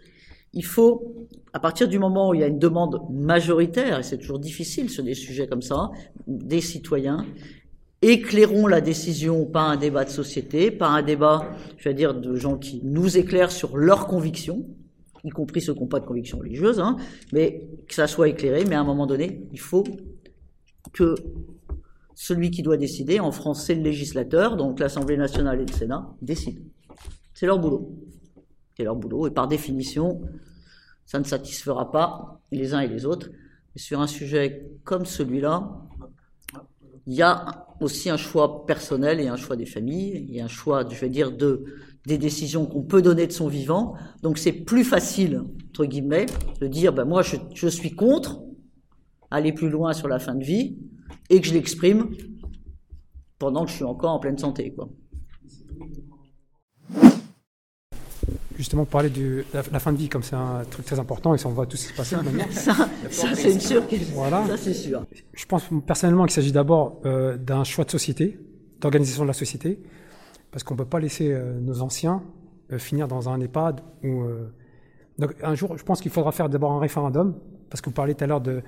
il 0.53 0.65
faut, 0.65 1.27
à 1.51 1.59
partir 1.59 1.87
du 1.87 1.99
moment 1.99 2.29
où 2.29 2.33
il 2.33 2.41
y 2.41 2.43
a 2.43 2.47
une 2.47 2.59
demande 2.59 3.01
majoritaire, 3.11 3.99
et 3.99 4.03
c'est 4.03 4.17
toujours 4.17 4.39
difficile 4.39 4.89
sur 4.89 5.03
des 5.03 5.15
sujets 5.15 5.47
comme 5.47 5.61
ça, 5.61 5.91
des 6.27 6.61
citoyens, 6.61 7.25
éclairons 8.01 8.67
la 8.67 8.81
décision 8.81 9.45
par 9.45 9.69
un 9.69 9.77
débat 9.77 10.05
de 10.05 10.09
société, 10.09 10.71
par 10.71 10.93
un 10.93 11.01
débat, 11.01 11.51
je 11.77 11.89
veux 11.89 11.95
dire, 11.95 12.13
de 12.13 12.35
gens 12.35 12.57
qui 12.57 12.81
nous 12.83 13.17
éclairent 13.17 13.51
sur 13.51 13.77
leurs 13.77 14.07
convictions, 14.07 14.65
y 15.23 15.29
compris 15.29 15.61
ceux 15.61 15.73
qui 15.73 15.79
n'ont 15.79 15.87
pas 15.87 16.01
de 16.01 16.05
convictions 16.05 16.37
religieuses, 16.37 16.79
hein, 16.79 16.97
mais 17.31 17.69
que 17.87 17.95
ça 17.95 18.07
soit 18.07 18.27
éclairé, 18.27 18.65
mais 18.65 18.75
à 18.75 18.81
un 18.81 18.83
moment 18.83 19.07
donné, 19.07 19.47
il 19.53 19.59
faut 19.59 19.85
que 20.91 21.15
celui 22.13 22.51
qui 22.51 22.61
doit 22.61 22.77
décider, 22.77 23.19
en 23.19 23.31
France, 23.31 23.65
c'est 23.65 23.75
le 23.75 23.81
législateur, 23.81 24.57
donc 24.57 24.79
l'Assemblée 24.79 25.17
nationale 25.17 25.61
et 25.61 25.65
le 25.65 25.73
Sénat, 25.73 26.13
décident. 26.21 26.61
C'est 27.33 27.45
leur 27.45 27.57
boulot. 27.57 27.97
C'est 28.77 28.83
leur 28.83 28.95
boulot. 28.95 29.27
Et 29.27 29.31
par 29.31 29.47
définition, 29.47 30.21
ça 31.05 31.19
ne 31.19 31.23
satisfera 31.23 31.91
pas 31.91 32.41
les 32.51 32.73
uns 32.73 32.79
et 32.79 32.87
les 32.87 33.05
autres. 33.05 33.29
Et 33.75 33.79
sur 33.79 34.01
un 34.01 34.07
sujet 34.07 34.67
comme 34.83 35.05
celui-là, 35.05 35.71
il 37.05 37.13
y 37.13 37.21
a 37.21 37.67
aussi 37.81 38.09
un 38.09 38.17
choix 38.17 38.65
personnel 38.65 39.19
et 39.19 39.27
un 39.27 39.35
choix 39.35 39.55
des 39.55 39.65
familles. 39.65 40.25
Il 40.29 40.35
y 40.35 40.41
a 40.41 40.45
un 40.45 40.49
choix, 40.49 40.87
je 40.87 40.99
vais 40.99 41.09
dire, 41.09 41.31
de, 41.31 41.65
des 42.05 42.17
décisions 42.17 42.65
qu'on 42.65 42.83
peut 42.83 43.01
donner 43.01 43.27
de 43.27 43.31
son 43.31 43.47
vivant. 43.47 43.95
Donc 44.21 44.37
c'est 44.37 44.53
plus 44.53 44.83
facile, 44.83 45.43
entre 45.69 45.85
guillemets, 45.85 46.27
de 46.61 46.67
dire, 46.67 46.93
ben 46.93 47.05
moi 47.05 47.21
je, 47.21 47.35
je 47.53 47.67
suis 47.67 47.91
contre 47.91 48.41
aller 49.33 49.51
plus 49.51 49.69
loin 49.69 49.93
sur 49.93 50.07
la 50.07 50.19
fin 50.19 50.35
de 50.35 50.43
vie, 50.43 50.77
et 51.29 51.41
que 51.41 51.47
je 51.47 51.53
l'exprime 51.53 52.11
pendant 53.39 53.65
que 53.65 53.71
je 53.71 53.75
suis 53.77 53.83
encore 53.83 54.11
en 54.11 54.19
pleine 54.19 54.37
santé. 54.37 54.71
Quoi. 54.73 54.89
Justement, 58.57 58.85
parler 58.85 59.09
de 59.09 59.43
la, 59.53 59.79
fin 59.79 59.91
de 59.91 59.97
vie, 59.97 60.09
comme 60.09 60.21
c'est 60.21 60.35
un 60.35 60.63
truc 60.69 60.85
très 60.85 60.99
important, 60.99 61.33
et 61.33 61.37
ça, 61.37 61.49
on 61.49 61.53
voit 61.53 61.65
tout 61.65 61.75
ce 61.75 61.87
qui 61.87 61.91
se 61.91 61.97
passe 61.97 62.11
maintenant. 62.11 62.43
ça, 62.51 62.87
c'est 63.09 63.51
une 63.51 63.59
sûr. 63.59 63.83
Voilà. 64.13 64.45
Ça, 64.47 64.57
c'est 64.57 64.73
sûr. 64.73 65.05
Je 65.33 65.45
pense 65.45 65.63
personnellement 65.85 66.25
qu'il 66.25 66.33
s'agit 66.33 66.51
d'abord 66.51 67.01
euh, 67.05 67.37
d'un 67.37 67.63
choix 67.63 67.83
de 67.83 67.91
société, 67.91 68.39
d'organisation 68.79 69.23
de 69.23 69.27
la 69.27 69.33
société, 69.33 69.79
parce 70.51 70.63
qu'on 70.63 70.75
ne 70.75 70.79
peut 70.79 70.85
pas 70.85 70.99
laisser 70.99 71.31
euh, 71.31 71.59
nos 71.59 71.81
anciens 71.81 72.21
euh, 72.71 72.77
finir 72.77 73.07
dans 73.07 73.29
un 73.29 73.39
EHPAD 73.39 73.81
donc, 75.19 75.35
un 75.43 75.53
jour, 75.53 75.77
je 75.77 75.83
pense 75.83 76.01
qu'il 76.01 76.09
faudra 76.09 76.31
faire 76.31 76.49
d'abord 76.49 76.71
un 76.71 76.79
référendum, 76.79 77.35
parce 77.69 77.81
que 77.81 77.89
vous 77.91 77.93
parlez 77.95 78.15
tout 78.15 78.23
à 78.23 78.27
l'heure 78.27 78.41
de 78.41 78.61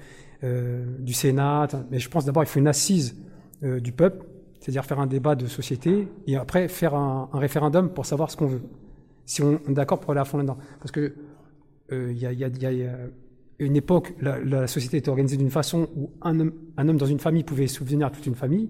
du 1.00 1.14
Sénat. 1.14 1.68
Mais 1.90 1.98
je 1.98 2.08
pense 2.08 2.24
d'abord 2.24 2.44
il 2.44 2.46
faut 2.46 2.60
une 2.60 2.68
assise 2.68 3.16
du 3.64 3.92
peuple, 3.92 4.24
c'est-à-dire 4.60 4.86
faire 4.86 5.00
un 5.00 5.08
débat 5.08 5.36
de 5.36 5.46
société 5.48 6.08
et 6.28 6.38
après 6.38 6.68
faire 6.68 6.94
un, 6.94 7.30
référendum 7.34 7.90
pour 7.90 8.06
savoir 8.06 8.30
ce 8.30 8.38
qu'on 8.38 8.48
veut. 8.48 8.62
Si 9.26 9.42
on 9.42 9.54
est 9.54 9.74
d'accord 9.74 10.00
pour 10.00 10.12
aller 10.12 10.22
à 10.22 10.26
fond 10.26 10.38
là-dedans. 10.38 10.58
Parce 10.80 10.92
que 10.92 11.16
il 11.92 12.18
y, 12.18 12.26
a, 12.26 12.50
une 13.60 13.76
époque, 13.76 14.14
la, 14.20 14.68
société 14.68 14.98
était 14.98 15.10
organisée 15.10 15.38
d'une 15.38 15.52
façon 15.52 15.88
où 15.96 16.10
un 16.22 16.40
homme, 16.40 16.54
un 16.78 16.90
homme 16.90 16.98
dans 16.98 17.06
une 17.06 17.20
famille 17.20 17.44
pouvait 17.44 17.68
souvenir 17.68 18.12
toute 18.12 18.26
une 18.26 18.36
famille. 18.36 18.70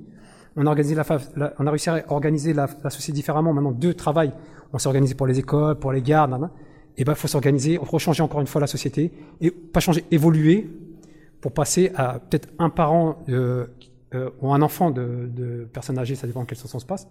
On 0.57 0.65
a, 0.65 0.69
organisé 0.69 0.95
la, 0.95 1.53
réussi 1.59 1.89
à 1.89 2.03
organiser 2.09 2.53
la, 2.53 2.67
société 2.89 3.13
différemment. 3.13 3.53
Maintenant, 3.53 3.71
deux 3.71 3.93
travaillent. 3.93 4.33
On 4.74 4.79
s'est 4.79 4.88
organisé 4.88 5.15
pour 5.15 5.27
les 5.27 5.39
écoles, 5.39 5.79
pour 5.79 5.91
les 5.91 6.01
gardes. 6.01 6.50
Et 6.97 7.03
ben, 7.03 7.13
il 7.13 7.15
faut 7.15 7.27
s'organiser. 7.27 7.79
Il 7.81 7.85
faut 7.85 8.00
changer 8.00 8.24
encore 8.24 8.41
une 8.41 8.47
fois 8.47 8.62
la 8.62 8.67
société 8.67 9.12
et 9.41 9.51
pas 9.51 9.79
changer, 9.79 10.05
évoluer 10.12 10.69
pour 11.45 11.51
passer 11.51 11.91
à 11.95 12.17
peut-être 12.19 12.50
un 12.57 12.71
parent 12.71 13.24
euh, 13.29 13.67
euh, 14.15 14.31
ou 14.41 14.51
un 14.51 14.63
enfant 14.63 14.89
de, 14.89 15.69
personnes 15.71 16.00
âgées, 16.00 16.15
ça 16.15 16.25
dépend 16.25 16.41
en 16.41 16.45
quel 16.45 16.57
sens 16.57 16.74
on 16.74 16.79
se 16.79 16.88
passe, 16.88 17.07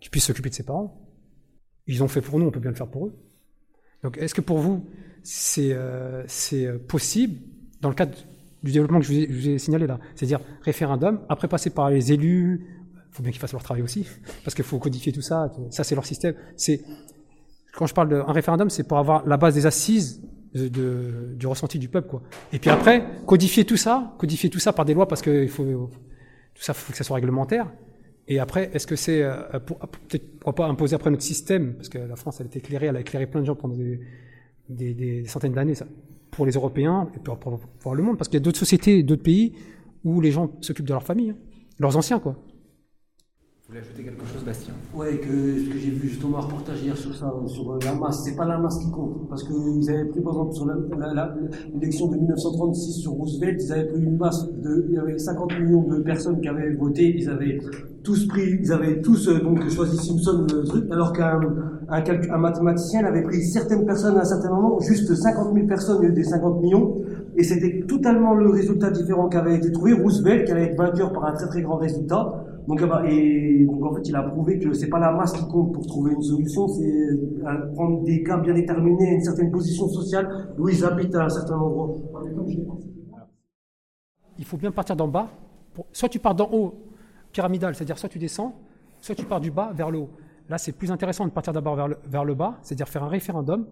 qui 0.00 0.08
puisse 0.08 0.24
s'occuper 0.24 0.50
de 0.50 0.54
ses 0.54 0.62
parents. 0.62 0.96
Ils 1.86 2.02
ont 2.02 2.08
fait 2.08 2.20
pour 2.20 2.38
nous, 2.38 2.46
on 2.46 2.50
peut 2.50 2.60
bien 2.60 2.70
le 2.70 2.76
faire 2.76 2.88
pour 2.88 3.06
eux. 3.06 3.14
Donc 4.02 4.18
est-ce 4.18 4.34
que 4.34 4.40
pour 4.40 4.58
vous, 4.58 4.84
c'est 5.22 5.72
euh, 5.72 6.24
possible, 6.86 7.40
dans 7.80 7.88
le 7.88 7.94
cadre 7.94 8.16
du 8.62 8.72
développement 8.72 9.00
que 9.00 9.06
je 9.06 9.12
vous 9.12 9.48
ai, 9.48 9.58
signalé 9.58 9.86
là, 9.86 9.98
c'est-à-dire 10.14 10.40
référendum, 10.62 11.20
après 11.28 11.48
passer 11.48 11.70
par 11.70 11.90
les 11.90 12.12
élus, 12.12 12.66
il 12.94 13.16
faut 13.16 13.22
bien 13.22 13.32
qu'ils 13.32 13.40
fassent 13.40 13.52
leur 13.52 13.62
travail 13.62 13.82
aussi, 13.82 14.06
parce 14.44 14.54
qu'il 14.54 14.64
faut 14.64 14.78
codifier 14.78 15.12
tout 15.12 15.22
ça, 15.22 15.52
ça 15.70 15.84
c'est 15.84 15.94
leur 15.94 16.06
système. 16.06 16.34
C'est 16.56 16.82
Quand 17.74 17.86
je 17.86 17.94
parle 17.94 18.08
d'un 18.08 18.24
référendum, 18.24 18.70
c'est 18.70 18.84
pour 18.84 18.98
avoir 18.98 19.26
la 19.26 19.36
base 19.36 19.54
des 19.54 19.66
assises 19.66 20.22
du 20.54 21.46
ressenti 21.46 21.78
du 21.78 21.88
peuple, 21.88 22.08
quoi. 22.08 22.22
Et 22.52 22.58
puis 22.58 22.70
après, 22.70 23.04
codifier 23.26 23.64
tout 23.64 23.76
ça, 23.76 24.14
codifier 24.18 24.48
tout 24.48 24.58
ça 24.58 24.72
par 24.72 24.84
des 24.84 24.94
lois 24.94 25.06
parce 25.06 25.20
que 25.20 25.46
faut, 25.48 25.64
tout 25.64 26.62
ça, 26.62 26.72
faut 26.72 26.92
que 26.92 26.98
ça 26.98 27.04
soit 27.04 27.16
réglementaire. 27.16 27.70
Et 28.28 28.38
après, 28.40 28.70
est-ce 28.74 28.86
que 28.86 28.96
c'est 28.96 29.22
euh, 29.22 29.60
pour- 29.64 29.78
peut-être 29.78 30.30
pourquoi 30.40 30.54
pas 30.54 30.66
imposer 30.66 30.96
après 30.96 31.10
notre 31.10 31.22
système, 31.22 31.74
parce 31.74 31.88
que 31.88 31.98
la 31.98 32.16
France, 32.16 32.40
elle 32.40 32.46
est 32.46 32.56
éclairée, 32.56 32.86
elle 32.86 32.96
a 32.96 33.00
éclairé 33.00 33.26
plein 33.26 33.40
de 33.40 33.46
gens 33.46 33.54
pendant 33.54 33.76
des, 33.76 34.00
des, 34.68 34.94
des 34.94 35.24
centaines 35.26 35.52
d'années, 35.52 35.74
ça, 35.76 35.86
pour 36.32 36.44
les 36.44 36.52
Européens 36.52 37.08
et 37.14 37.18
pour, 37.20 37.38
pour, 37.38 37.58
pour 37.60 37.94
le 37.94 38.02
monde, 38.02 38.18
parce 38.18 38.28
qu'il 38.28 38.38
y 38.38 38.42
a 38.42 38.44
d'autres 38.44 38.58
sociétés, 38.58 39.02
d'autres 39.04 39.22
pays 39.22 39.52
où 40.04 40.20
les 40.20 40.32
gens 40.32 40.50
s'occupent 40.60 40.86
de 40.86 40.92
leur 40.92 41.02
famille, 41.04 41.30
hein. 41.30 41.36
leurs 41.78 41.96
anciens, 41.96 42.18
quoi. 42.18 42.32
Vous 43.68 43.72
voulez 43.74 43.80
ajouter 43.84 44.04
quelque 44.04 44.24
chose, 44.26 44.44
Bastien? 44.44 44.74
Ouais, 44.94 45.18
que 45.18 45.26
ce 45.58 45.68
que 45.70 45.76
j'ai 45.78 45.90
vu 45.90 46.08
justement 46.08 46.38
un 46.38 46.42
reportage 46.42 46.80
hier 46.82 46.96
sur 46.96 47.12
ça, 47.16 47.32
sur 47.48 47.72
euh, 47.72 47.78
la 47.84 47.94
masse, 47.96 48.22
c'est 48.24 48.36
pas 48.36 48.44
la 48.44 48.58
masse 48.58 48.78
qui 48.78 48.88
compte. 48.92 49.28
Parce 49.28 49.42
qu'ils 49.42 49.90
avaient 49.90 50.04
pris, 50.04 50.20
par 50.20 50.34
exemple, 50.34 50.54
sur 50.54 50.66
la- 50.66 50.76
la- 50.96 51.12
la- 51.14 51.36
l'élection 51.74 52.06
de 52.06 52.16
1936 52.16 53.00
sur 53.00 53.10
Roosevelt, 53.10 53.60
ils 53.60 53.72
avaient 53.72 53.88
pris 53.88 54.02
une 54.04 54.16
masse 54.18 54.48
de, 54.52 54.86
il 54.88 54.94
y 54.94 54.98
avait 54.98 55.18
50 55.18 55.58
millions 55.58 55.82
de 55.82 55.98
personnes 55.98 56.40
qui 56.40 56.46
avaient 56.46 56.70
voté, 56.74 57.12
ils 57.18 57.28
avaient 57.28 57.58
tous 58.06 58.26
pris, 58.28 58.58
ils 58.62 58.72
avaient 58.72 59.00
tous 59.00 59.28
euh, 59.28 59.40
donc 59.40 59.68
choisi 59.68 59.96
Simpson 59.96 60.46
truc, 60.64 60.84
alors 60.92 61.12
qu'un 61.12 61.40
un, 61.88 62.38
mathématicien 62.38 63.00
il 63.00 63.06
avait 63.06 63.22
pris 63.22 63.42
certaines 63.42 63.84
personnes 63.84 64.16
à 64.16 64.20
un 64.20 64.24
certain 64.24 64.50
moment, 64.50 64.78
juste 64.78 65.12
50 65.12 65.52
000 65.52 65.66
personnes 65.66 65.98
au 65.98 66.02
lieu 66.02 66.12
des 66.12 66.22
50 66.22 66.62
millions, 66.62 66.98
et 67.36 67.42
c'était 67.42 67.84
totalement 67.86 68.34
le 68.34 68.48
résultat 68.48 68.90
différent 68.90 69.28
qui 69.28 69.36
avait 69.36 69.56
été 69.56 69.72
trouvé. 69.72 69.92
Roosevelt, 69.92 70.46
qui 70.46 70.52
allait 70.52 70.66
être 70.66 70.78
vainqueur 70.78 71.12
par 71.12 71.24
un 71.24 71.32
très 71.32 71.48
très 71.48 71.62
grand 71.62 71.76
résultat. 71.76 72.44
Donc, 72.68 72.80
ah 72.82 72.86
bah, 72.86 73.02
et 73.08 73.64
donc 73.64 73.84
en 73.84 73.94
fait, 73.94 74.08
il 74.08 74.16
a 74.16 74.22
prouvé 74.22 74.58
que 74.58 74.72
c'est 74.72 74.88
pas 74.88 74.98
la 74.98 75.12
masse 75.12 75.32
qui 75.32 75.46
compte 75.48 75.72
pour 75.72 75.86
trouver 75.86 76.12
une 76.12 76.22
solution, 76.22 76.68
c'est 76.68 76.84
euh, 76.84 77.72
prendre 77.74 78.04
des 78.04 78.22
cas 78.22 78.38
bien 78.38 78.54
déterminés, 78.54 79.14
une 79.14 79.20
certaine 79.20 79.50
position 79.50 79.88
sociale, 79.88 80.54
où 80.58 80.68
ils 80.68 80.84
habitent 80.84 81.14
à 81.16 81.24
un 81.24 81.28
certain 81.28 81.56
endroit. 81.56 81.92
il 84.38 84.44
faut 84.44 84.56
bien 84.56 84.70
partir 84.70 84.94
d'en 84.94 85.08
bas. 85.08 85.28
Soit 85.92 86.08
tu 86.08 86.18
pars 86.18 86.34
d'en 86.34 86.48
haut, 86.52 86.85
pyramidal, 87.36 87.74
c'est-à-dire 87.74 87.98
soit 87.98 88.08
tu 88.08 88.18
descends, 88.18 88.50
soit 89.00 89.14
tu 89.14 89.26
pars 89.26 89.40
du 89.40 89.50
bas 89.50 89.68
vers 89.74 89.90
le 89.90 89.98
haut. 89.98 90.10
Là, 90.48 90.56
c'est 90.58 90.72
plus 90.72 90.90
intéressant 90.90 91.26
de 91.26 91.30
partir 91.38 91.52
d'abord 91.52 91.76
vers 91.76 91.88
le, 91.88 91.96
vers 92.06 92.24
le 92.24 92.34
bas, 92.34 92.58
c'est-à-dire 92.62 92.88
faire 92.88 93.04
un 93.04 93.08
référendum. 93.08 93.66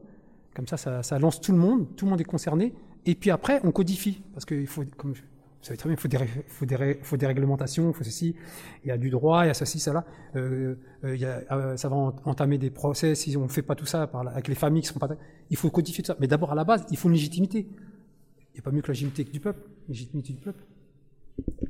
Comme 0.54 0.66
ça, 0.68 0.76
ça, 1.02 1.18
lance 1.18 1.40
tout 1.40 1.52
le 1.52 1.58
monde, 1.58 1.96
tout 1.96 2.04
le 2.04 2.10
monde 2.10 2.20
est 2.20 2.24
concerné. 2.36 2.74
Et 3.06 3.14
puis 3.14 3.30
après, 3.30 3.60
on 3.64 3.72
codifie. 3.72 4.22
Parce 4.34 4.44
qu'il 4.44 4.66
faut, 4.66 4.84
comme 4.96 5.12
vous 5.12 5.18
savez 5.62 5.78
très 5.78 5.88
bien, 5.88 5.96
il 5.96 6.00
faut 6.00 6.08
des, 6.08 6.18
faut 6.46 6.66
des, 6.66 6.98
faut 7.02 7.16
des 7.16 7.26
réglementations, 7.26 7.88
il 7.90 7.94
faut 7.94 8.04
ceci. 8.04 8.36
Il 8.84 8.88
y 8.88 8.90
a 8.90 8.98
du 8.98 9.08
droit, 9.08 9.44
il 9.44 9.48
y 9.48 9.50
a 9.50 9.54
ceci, 9.54 9.78
ça 9.80 9.92
là. 9.94 10.04
Euh, 10.36 10.74
euh, 11.04 11.42
a, 11.48 11.56
euh, 11.56 11.76
ça 11.76 11.88
va 11.88 11.96
en- 11.96 12.14
entamer 12.26 12.58
des 12.58 12.70
procès 12.70 13.14
si 13.14 13.34
on 13.36 13.44
ne 13.44 13.48
fait 13.48 13.62
pas 13.62 13.74
tout 13.74 13.86
ça 13.86 14.02
avec 14.34 14.46
les 14.48 14.54
familles 14.54 14.82
qui 14.82 14.88
sont 14.88 14.98
pas. 14.98 15.08
Il 15.48 15.56
faut 15.56 15.70
codifier 15.70 16.02
tout 16.04 16.08
ça. 16.12 16.16
Mais 16.20 16.26
d'abord, 16.28 16.52
à 16.52 16.54
la 16.54 16.64
base, 16.64 16.84
il 16.90 16.96
faut 16.98 17.08
une 17.08 17.14
légitimité. 17.14 17.66
Il 18.50 18.54
n'y 18.54 18.60
a 18.60 18.62
pas 18.62 18.70
mieux 18.72 18.82
que 18.82 18.88
la 18.88 18.92
légitimité 18.92 19.24
du 19.24 19.40
peuple. 19.40 19.60
Légitimité 19.88 20.32
du 20.34 20.40
peuple. 20.40 20.62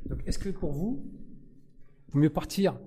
Donc, 0.09 0.19
est-ce 0.27 0.37
que 0.39 0.49
pour 0.49 0.71
vous, 0.73 1.03
vaut 2.09 2.19
mieux 2.19 2.29
partir 2.29 2.77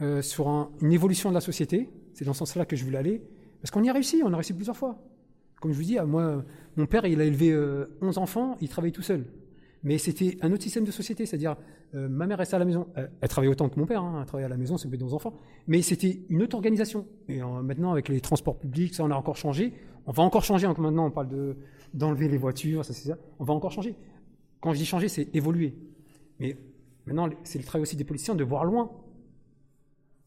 euh, 0.00 0.22
sur 0.22 0.48
un- 0.48 0.70
une 0.80 0.92
évolution 0.92 1.28
de 1.30 1.34
la 1.34 1.40
société 1.40 1.88
C'est 2.14 2.24
dans 2.24 2.32
ce 2.32 2.40
sens-là 2.40 2.64
que 2.64 2.76
je 2.76 2.84
voulais 2.84 2.98
aller. 2.98 3.22
Parce 3.60 3.70
qu'on 3.72 3.82
y 3.82 3.88
a 3.88 3.92
réussi, 3.92 4.22
on 4.24 4.32
a 4.32 4.36
réussi 4.36 4.52
plusieurs 4.52 4.76
fois. 4.76 4.98
Comme 5.60 5.72
je 5.72 5.76
vous 5.78 5.82
dis, 5.84 5.98
ah, 5.98 6.04
moi, 6.04 6.44
mon 6.76 6.86
père, 6.86 7.06
il 7.06 7.20
a 7.20 7.24
élevé 7.24 7.50
euh, 7.50 7.86
11 8.02 8.18
enfants, 8.18 8.56
il 8.60 8.68
travaillait 8.68 8.92
tout 8.92 9.02
seul. 9.02 9.24
Mais 9.82 9.98
c'était 9.98 10.38
un 10.42 10.52
autre 10.52 10.62
système 10.62 10.84
de 10.84 10.90
société, 10.90 11.26
c'est-à-dire, 11.26 11.56
euh, 11.94 12.08
ma 12.08 12.26
mère 12.26 12.38
restait 12.38 12.54
à 12.56 12.58
la 12.58 12.64
maison. 12.66 12.86
Elle, 12.94 13.10
elle 13.20 13.28
travaillait 13.28 13.50
autant 13.52 13.68
que 13.68 13.78
mon 13.80 13.86
père, 13.86 14.02
hein, 14.02 14.18
elle 14.20 14.26
travaillait 14.26 14.46
à 14.46 14.48
la 14.48 14.56
maison, 14.56 14.76
s'occupait 14.78 14.96
de 14.98 15.04
11 15.04 15.14
enfants. 15.14 15.34
Mais 15.66 15.82
c'était 15.82 16.20
une 16.30 16.42
autre 16.42 16.54
organisation. 16.56 17.06
Et 17.28 17.42
euh, 17.42 17.62
maintenant, 17.62 17.90
avec 17.92 18.08
les 18.08 18.20
transports 18.20 18.58
publics, 18.58 18.94
ça, 18.94 19.02
on 19.04 19.10
a 19.10 19.14
encore 19.16 19.36
changé. 19.36 19.72
On 20.06 20.12
va 20.12 20.22
encore 20.22 20.44
changer. 20.44 20.66
hein, 20.66 20.74
maintenant, 20.78 21.06
on 21.06 21.10
parle 21.10 21.28
de 21.28 21.56
d'enlever 21.94 22.28
les 22.28 22.38
voitures, 22.38 22.84
ça, 22.84 22.92
c'est 22.92 23.08
ça. 23.08 23.18
On 23.38 23.44
va 23.44 23.54
encore 23.54 23.70
changer. 23.72 23.94
Quand 24.60 24.72
je 24.72 24.78
dis 24.78 24.84
changer, 24.86 25.08
c'est 25.08 25.34
évoluer. 25.34 25.74
Mais 26.40 26.56
maintenant, 27.06 27.28
c'est 27.44 27.58
le 27.58 27.64
travail 27.64 27.82
aussi 27.82 27.96
des 27.96 28.04
politiciens 28.04 28.34
de 28.34 28.44
voir 28.44 28.64
loin, 28.64 28.90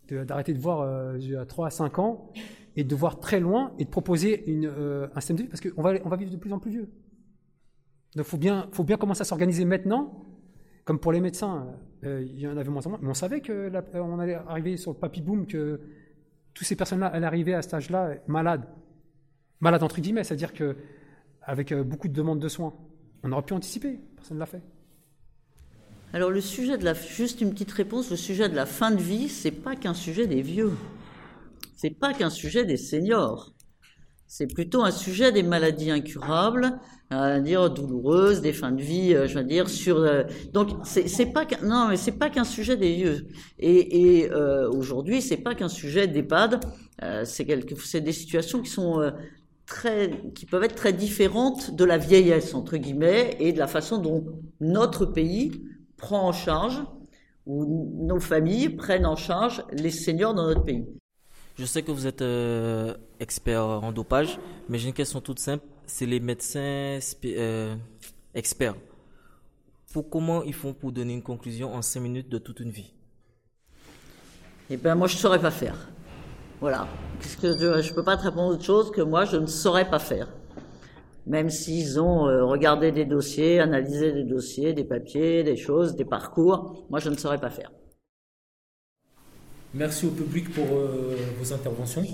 d'arrêter 0.09 0.53
de 0.53 0.59
voir 0.59 0.81
euh, 0.81 1.41
à 1.41 1.45
3 1.45 1.67
à 1.67 1.69
5 1.69 1.99
ans 1.99 2.31
et 2.75 2.83
de 2.83 2.95
voir 2.95 3.19
très 3.19 3.39
loin 3.39 3.73
et 3.77 3.85
de 3.85 3.89
proposer 3.89 4.43
euh, 4.47 5.07
un 5.15 5.19
système 5.19 5.37
de 5.37 5.41
vie 5.43 5.49
parce 5.49 5.61
qu'on 5.61 5.81
va, 5.81 5.93
on 6.05 6.09
va 6.09 6.15
vivre 6.15 6.31
de 6.31 6.37
plus 6.37 6.53
en 6.53 6.59
plus 6.59 6.71
vieux. 6.71 6.89
Donc 8.15 8.25
il 8.25 8.29
faut 8.29 8.37
bien, 8.37 8.69
faut 8.71 8.83
bien 8.83 8.97
commencer 8.97 9.21
à 9.21 9.25
s'organiser 9.25 9.65
maintenant. 9.65 10.23
Comme 10.85 10.99
pour 10.99 11.11
les 11.11 11.19
médecins, 11.19 11.67
euh, 12.05 12.23
il 12.25 12.39
y 12.39 12.47
en 12.47 12.55
avait 12.55 12.69
moins 12.69 12.85
en 12.87 12.91
moins, 12.91 12.99
mais 13.01 13.09
on 13.09 13.13
savait 13.13 13.41
que 13.41 13.51
la- 13.51 13.83
euh, 13.95 13.99
on 13.99 14.19
allait 14.19 14.35
arriver 14.35 14.77
sur 14.77 14.91
le 14.93 14.97
papy 14.97 15.21
boom, 15.21 15.45
que 15.45 15.81
toutes 16.53 16.65
ces 16.65 16.77
personnes-là 16.77 17.07
allaient 17.07 17.25
arriver 17.25 17.53
à 17.53 17.61
cet 17.61 17.73
âge-là 17.73 18.15
malades. 18.27 18.65
Malades 19.59 19.83
entre 19.83 19.99
guillemets, 19.99 20.23
c'est-à-dire 20.23 20.53
que 20.53 20.77
avec 21.41 21.73
euh, 21.73 21.83
beaucoup 21.83 22.07
de 22.07 22.13
demandes 22.13 22.39
de 22.39 22.47
soins. 22.47 22.73
On 23.23 23.31
aurait 23.33 23.41
pu 23.41 23.53
anticiper, 23.53 23.99
personne 24.15 24.37
ne 24.37 24.39
l'a 24.39 24.45
fait. 24.45 24.61
Alors 26.13 26.31
le 26.31 26.41
sujet 26.41 26.77
de 26.77 26.85
la, 26.85 26.93
juste 26.93 27.41
une 27.41 27.51
petite 27.51 27.71
réponse, 27.71 28.09
le 28.09 28.15
sujet 28.17 28.49
de 28.49 28.55
la 28.55 28.65
fin 28.65 28.91
de 28.91 29.01
vie, 29.01 29.29
c'est 29.29 29.51
pas 29.51 29.75
qu'un 29.75 29.93
sujet 29.93 30.25
des 30.27 30.41
vieux, 30.41 30.71
c'est 31.75 31.91
pas 31.91 32.13
qu'un 32.13 32.29
sujet 32.29 32.65
des 32.65 32.77
seniors, 32.77 33.53
c'est 34.27 34.47
plutôt 34.53 34.83
un 34.83 34.91
sujet 34.91 35.31
des 35.31 35.43
maladies 35.43 35.91
incurables, 35.91 36.79
à 37.09 37.39
dire 37.39 37.69
douloureuses, 37.71 38.41
des 38.41 38.53
fins 38.53 38.71
de 38.71 38.81
vie, 38.81 39.13
euh, 39.15 39.27
je 39.27 39.37
veux 39.39 39.43
dire 39.45 39.69
sur. 39.69 39.97
euh, 39.99 40.23
donc 40.53 40.69
c'est 40.85 41.27
pas 41.33 41.45
qu'un, 41.45 41.65
non 41.65 41.87
mais 41.89 41.97
c'est 41.97 42.13
pas 42.13 42.29
qu'un 42.29 42.43
sujet 42.45 42.77
des 42.77 42.95
vieux. 42.95 43.27
Et, 43.59 44.29
euh, 44.31 44.69
aujourd'hui 44.71 45.21
c'est 45.21 45.37
pas 45.37 45.55
qu'un 45.55 45.69
sujet 45.69 46.07
d'EHPAD, 46.07 46.61
euh, 47.03 47.25
c'est 47.25 47.47
c'est 47.83 48.01
des 48.01 48.13
situations 48.13 48.61
qui 48.61 48.69
sont 48.71 49.11
très, 49.65 50.11
qui 50.35 50.45
peuvent 50.45 50.63
être 50.63 50.75
très 50.75 50.93
différentes 50.93 51.75
de 51.75 51.83
la 51.85 51.97
vieillesse 51.97 52.53
entre 52.53 52.77
guillemets 52.77 53.35
et 53.39 53.53
de 53.53 53.59
la 53.59 53.67
façon 53.67 53.97
dont 53.99 54.25
notre 54.61 55.05
pays 55.05 55.51
prend 55.97 56.27
en 56.27 56.31
charge 56.31 56.81
ou 57.45 58.05
nos 58.05 58.19
familles 58.19 58.69
prennent 58.69 59.05
en 59.05 59.15
charge 59.15 59.63
les 59.71 59.91
seniors 59.91 60.33
dans 60.33 60.45
notre 60.45 60.63
pays. 60.63 60.85
Je 61.57 61.65
sais 61.65 61.81
que 61.81 61.91
vous 61.91 62.05
êtes 62.05 62.21
euh, 62.21 62.93
expert 63.19 63.63
en 63.63 63.91
dopage, 63.91 64.39
mais 64.69 64.77
j'ai 64.77 64.89
une 64.89 64.93
question 64.93 65.21
toute 65.21 65.39
simple. 65.39 65.65
C'est 65.87 66.05
les 66.05 66.19
médecins 66.19 66.99
euh, 67.25 67.75
experts. 68.35 68.75
Pour 69.91 70.09
comment 70.09 70.43
ils 70.43 70.53
font 70.53 70.73
pour 70.73 70.91
donner 70.91 71.13
une 71.13 71.23
conclusion 71.23 71.73
en 71.73 71.81
5 71.81 71.99
minutes 71.99 72.29
de 72.29 72.37
toute 72.37 72.59
une 72.59 72.69
vie? 72.69 72.93
Eh 74.69 74.77
ben 74.77 74.95
moi 74.95 75.07
je 75.07 75.15
saurais 75.15 75.39
pas 75.39 75.49
faire. 75.49 75.89
Voilà. 76.59 76.87
Que 77.41 77.57
je, 77.57 77.81
je 77.81 77.93
peux 77.93 78.03
pas 78.03 78.17
te 78.17 78.23
répondre 78.23 78.53
autre 78.53 78.63
chose 78.63 78.91
que 78.91 79.01
moi 79.01 79.25
je 79.25 79.37
ne 79.37 79.47
saurais 79.47 79.89
pas 79.89 79.99
faire. 79.99 80.27
Même 81.27 81.49
s'ils 81.49 81.99
ont 81.99 82.27
euh, 82.27 82.45
regardé 82.45 82.93
des 82.93 83.03
dossiers, 83.03 83.59
analysé 83.59 84.13
des 84.13 84.23
dossiers, 84.23 84.73
des 84.73 84.85
papiers, 84.85 85.43
des 85.43 85.57
choses, 85.57 85.95
des 85.97 86.05
parcours, 86.05 86.85
moi 86.89 86.99
je 86.99 87.09
ne 87.09 87.17
saurais 87.17 87.39
pas 87.39 87.49
faire. 87.49 87.71
Merci 89.73 90.05
au 90.05 90.11
public 90.11 90.53
pour 90.53 90.65
euh, 90.65 91.17
vos 91.37 91.51
interventions. 91.51 92.05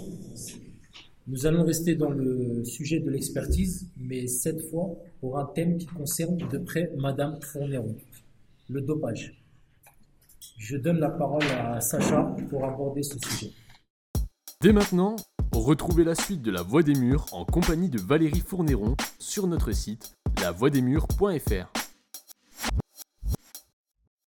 Nous 1.27 1.45
allons 1.45 1.63
rester 1.63 1.93
dans 1.93 2.09
le 2.09 2.65
sujet 2.65 2.99
de 2.99 3.09
l'expertise, 3.11 3.87
mais 3.97 4.25
cette 4.25 4.61
fois 4.69 4.95
pour 5.19 5.37
un 5.37 5.45
thème 5.45 5.77
qui 5.77 5.85
concerne 5.85 6.37
de 6.37 6.57
près 6.57 6.91
Madame 6.97 7.39
Fourneron, 7.39 7.95
le 8.67 8.81
dopage. 8.81 9.39
Je 10.57 10.75
donne 10.75 10.99
la 10.99 11.11
parole 11.11 11.43
à 11.43 11.79
Sacha 11.81 12.35
pour 12.49 12.65
aborder 12.65 13.03
ce 13.03 13.19
sujet. 13.19 13.51
Dès 14.63 14.71
maintenant, 14.71 15.17
retrouvez 15.51 16.05
la 16.05 16.15
suite 16.15 16.41
de 16.41 16.49
La 16.49 16.61
Voix 16.61 16.83
des 16.83 16.95
Murs 16.95 17.25
en 17.33 17.43
compagnie 17.43 17.89
de 17.89 17.99
Valérie 17.99 18.39
Fournéron 18.39 18.95
sur 19.19 19.45
notre 19.45 19.73
site 19.73 20.15
lavoidesmurs.fr. 20.41 21.82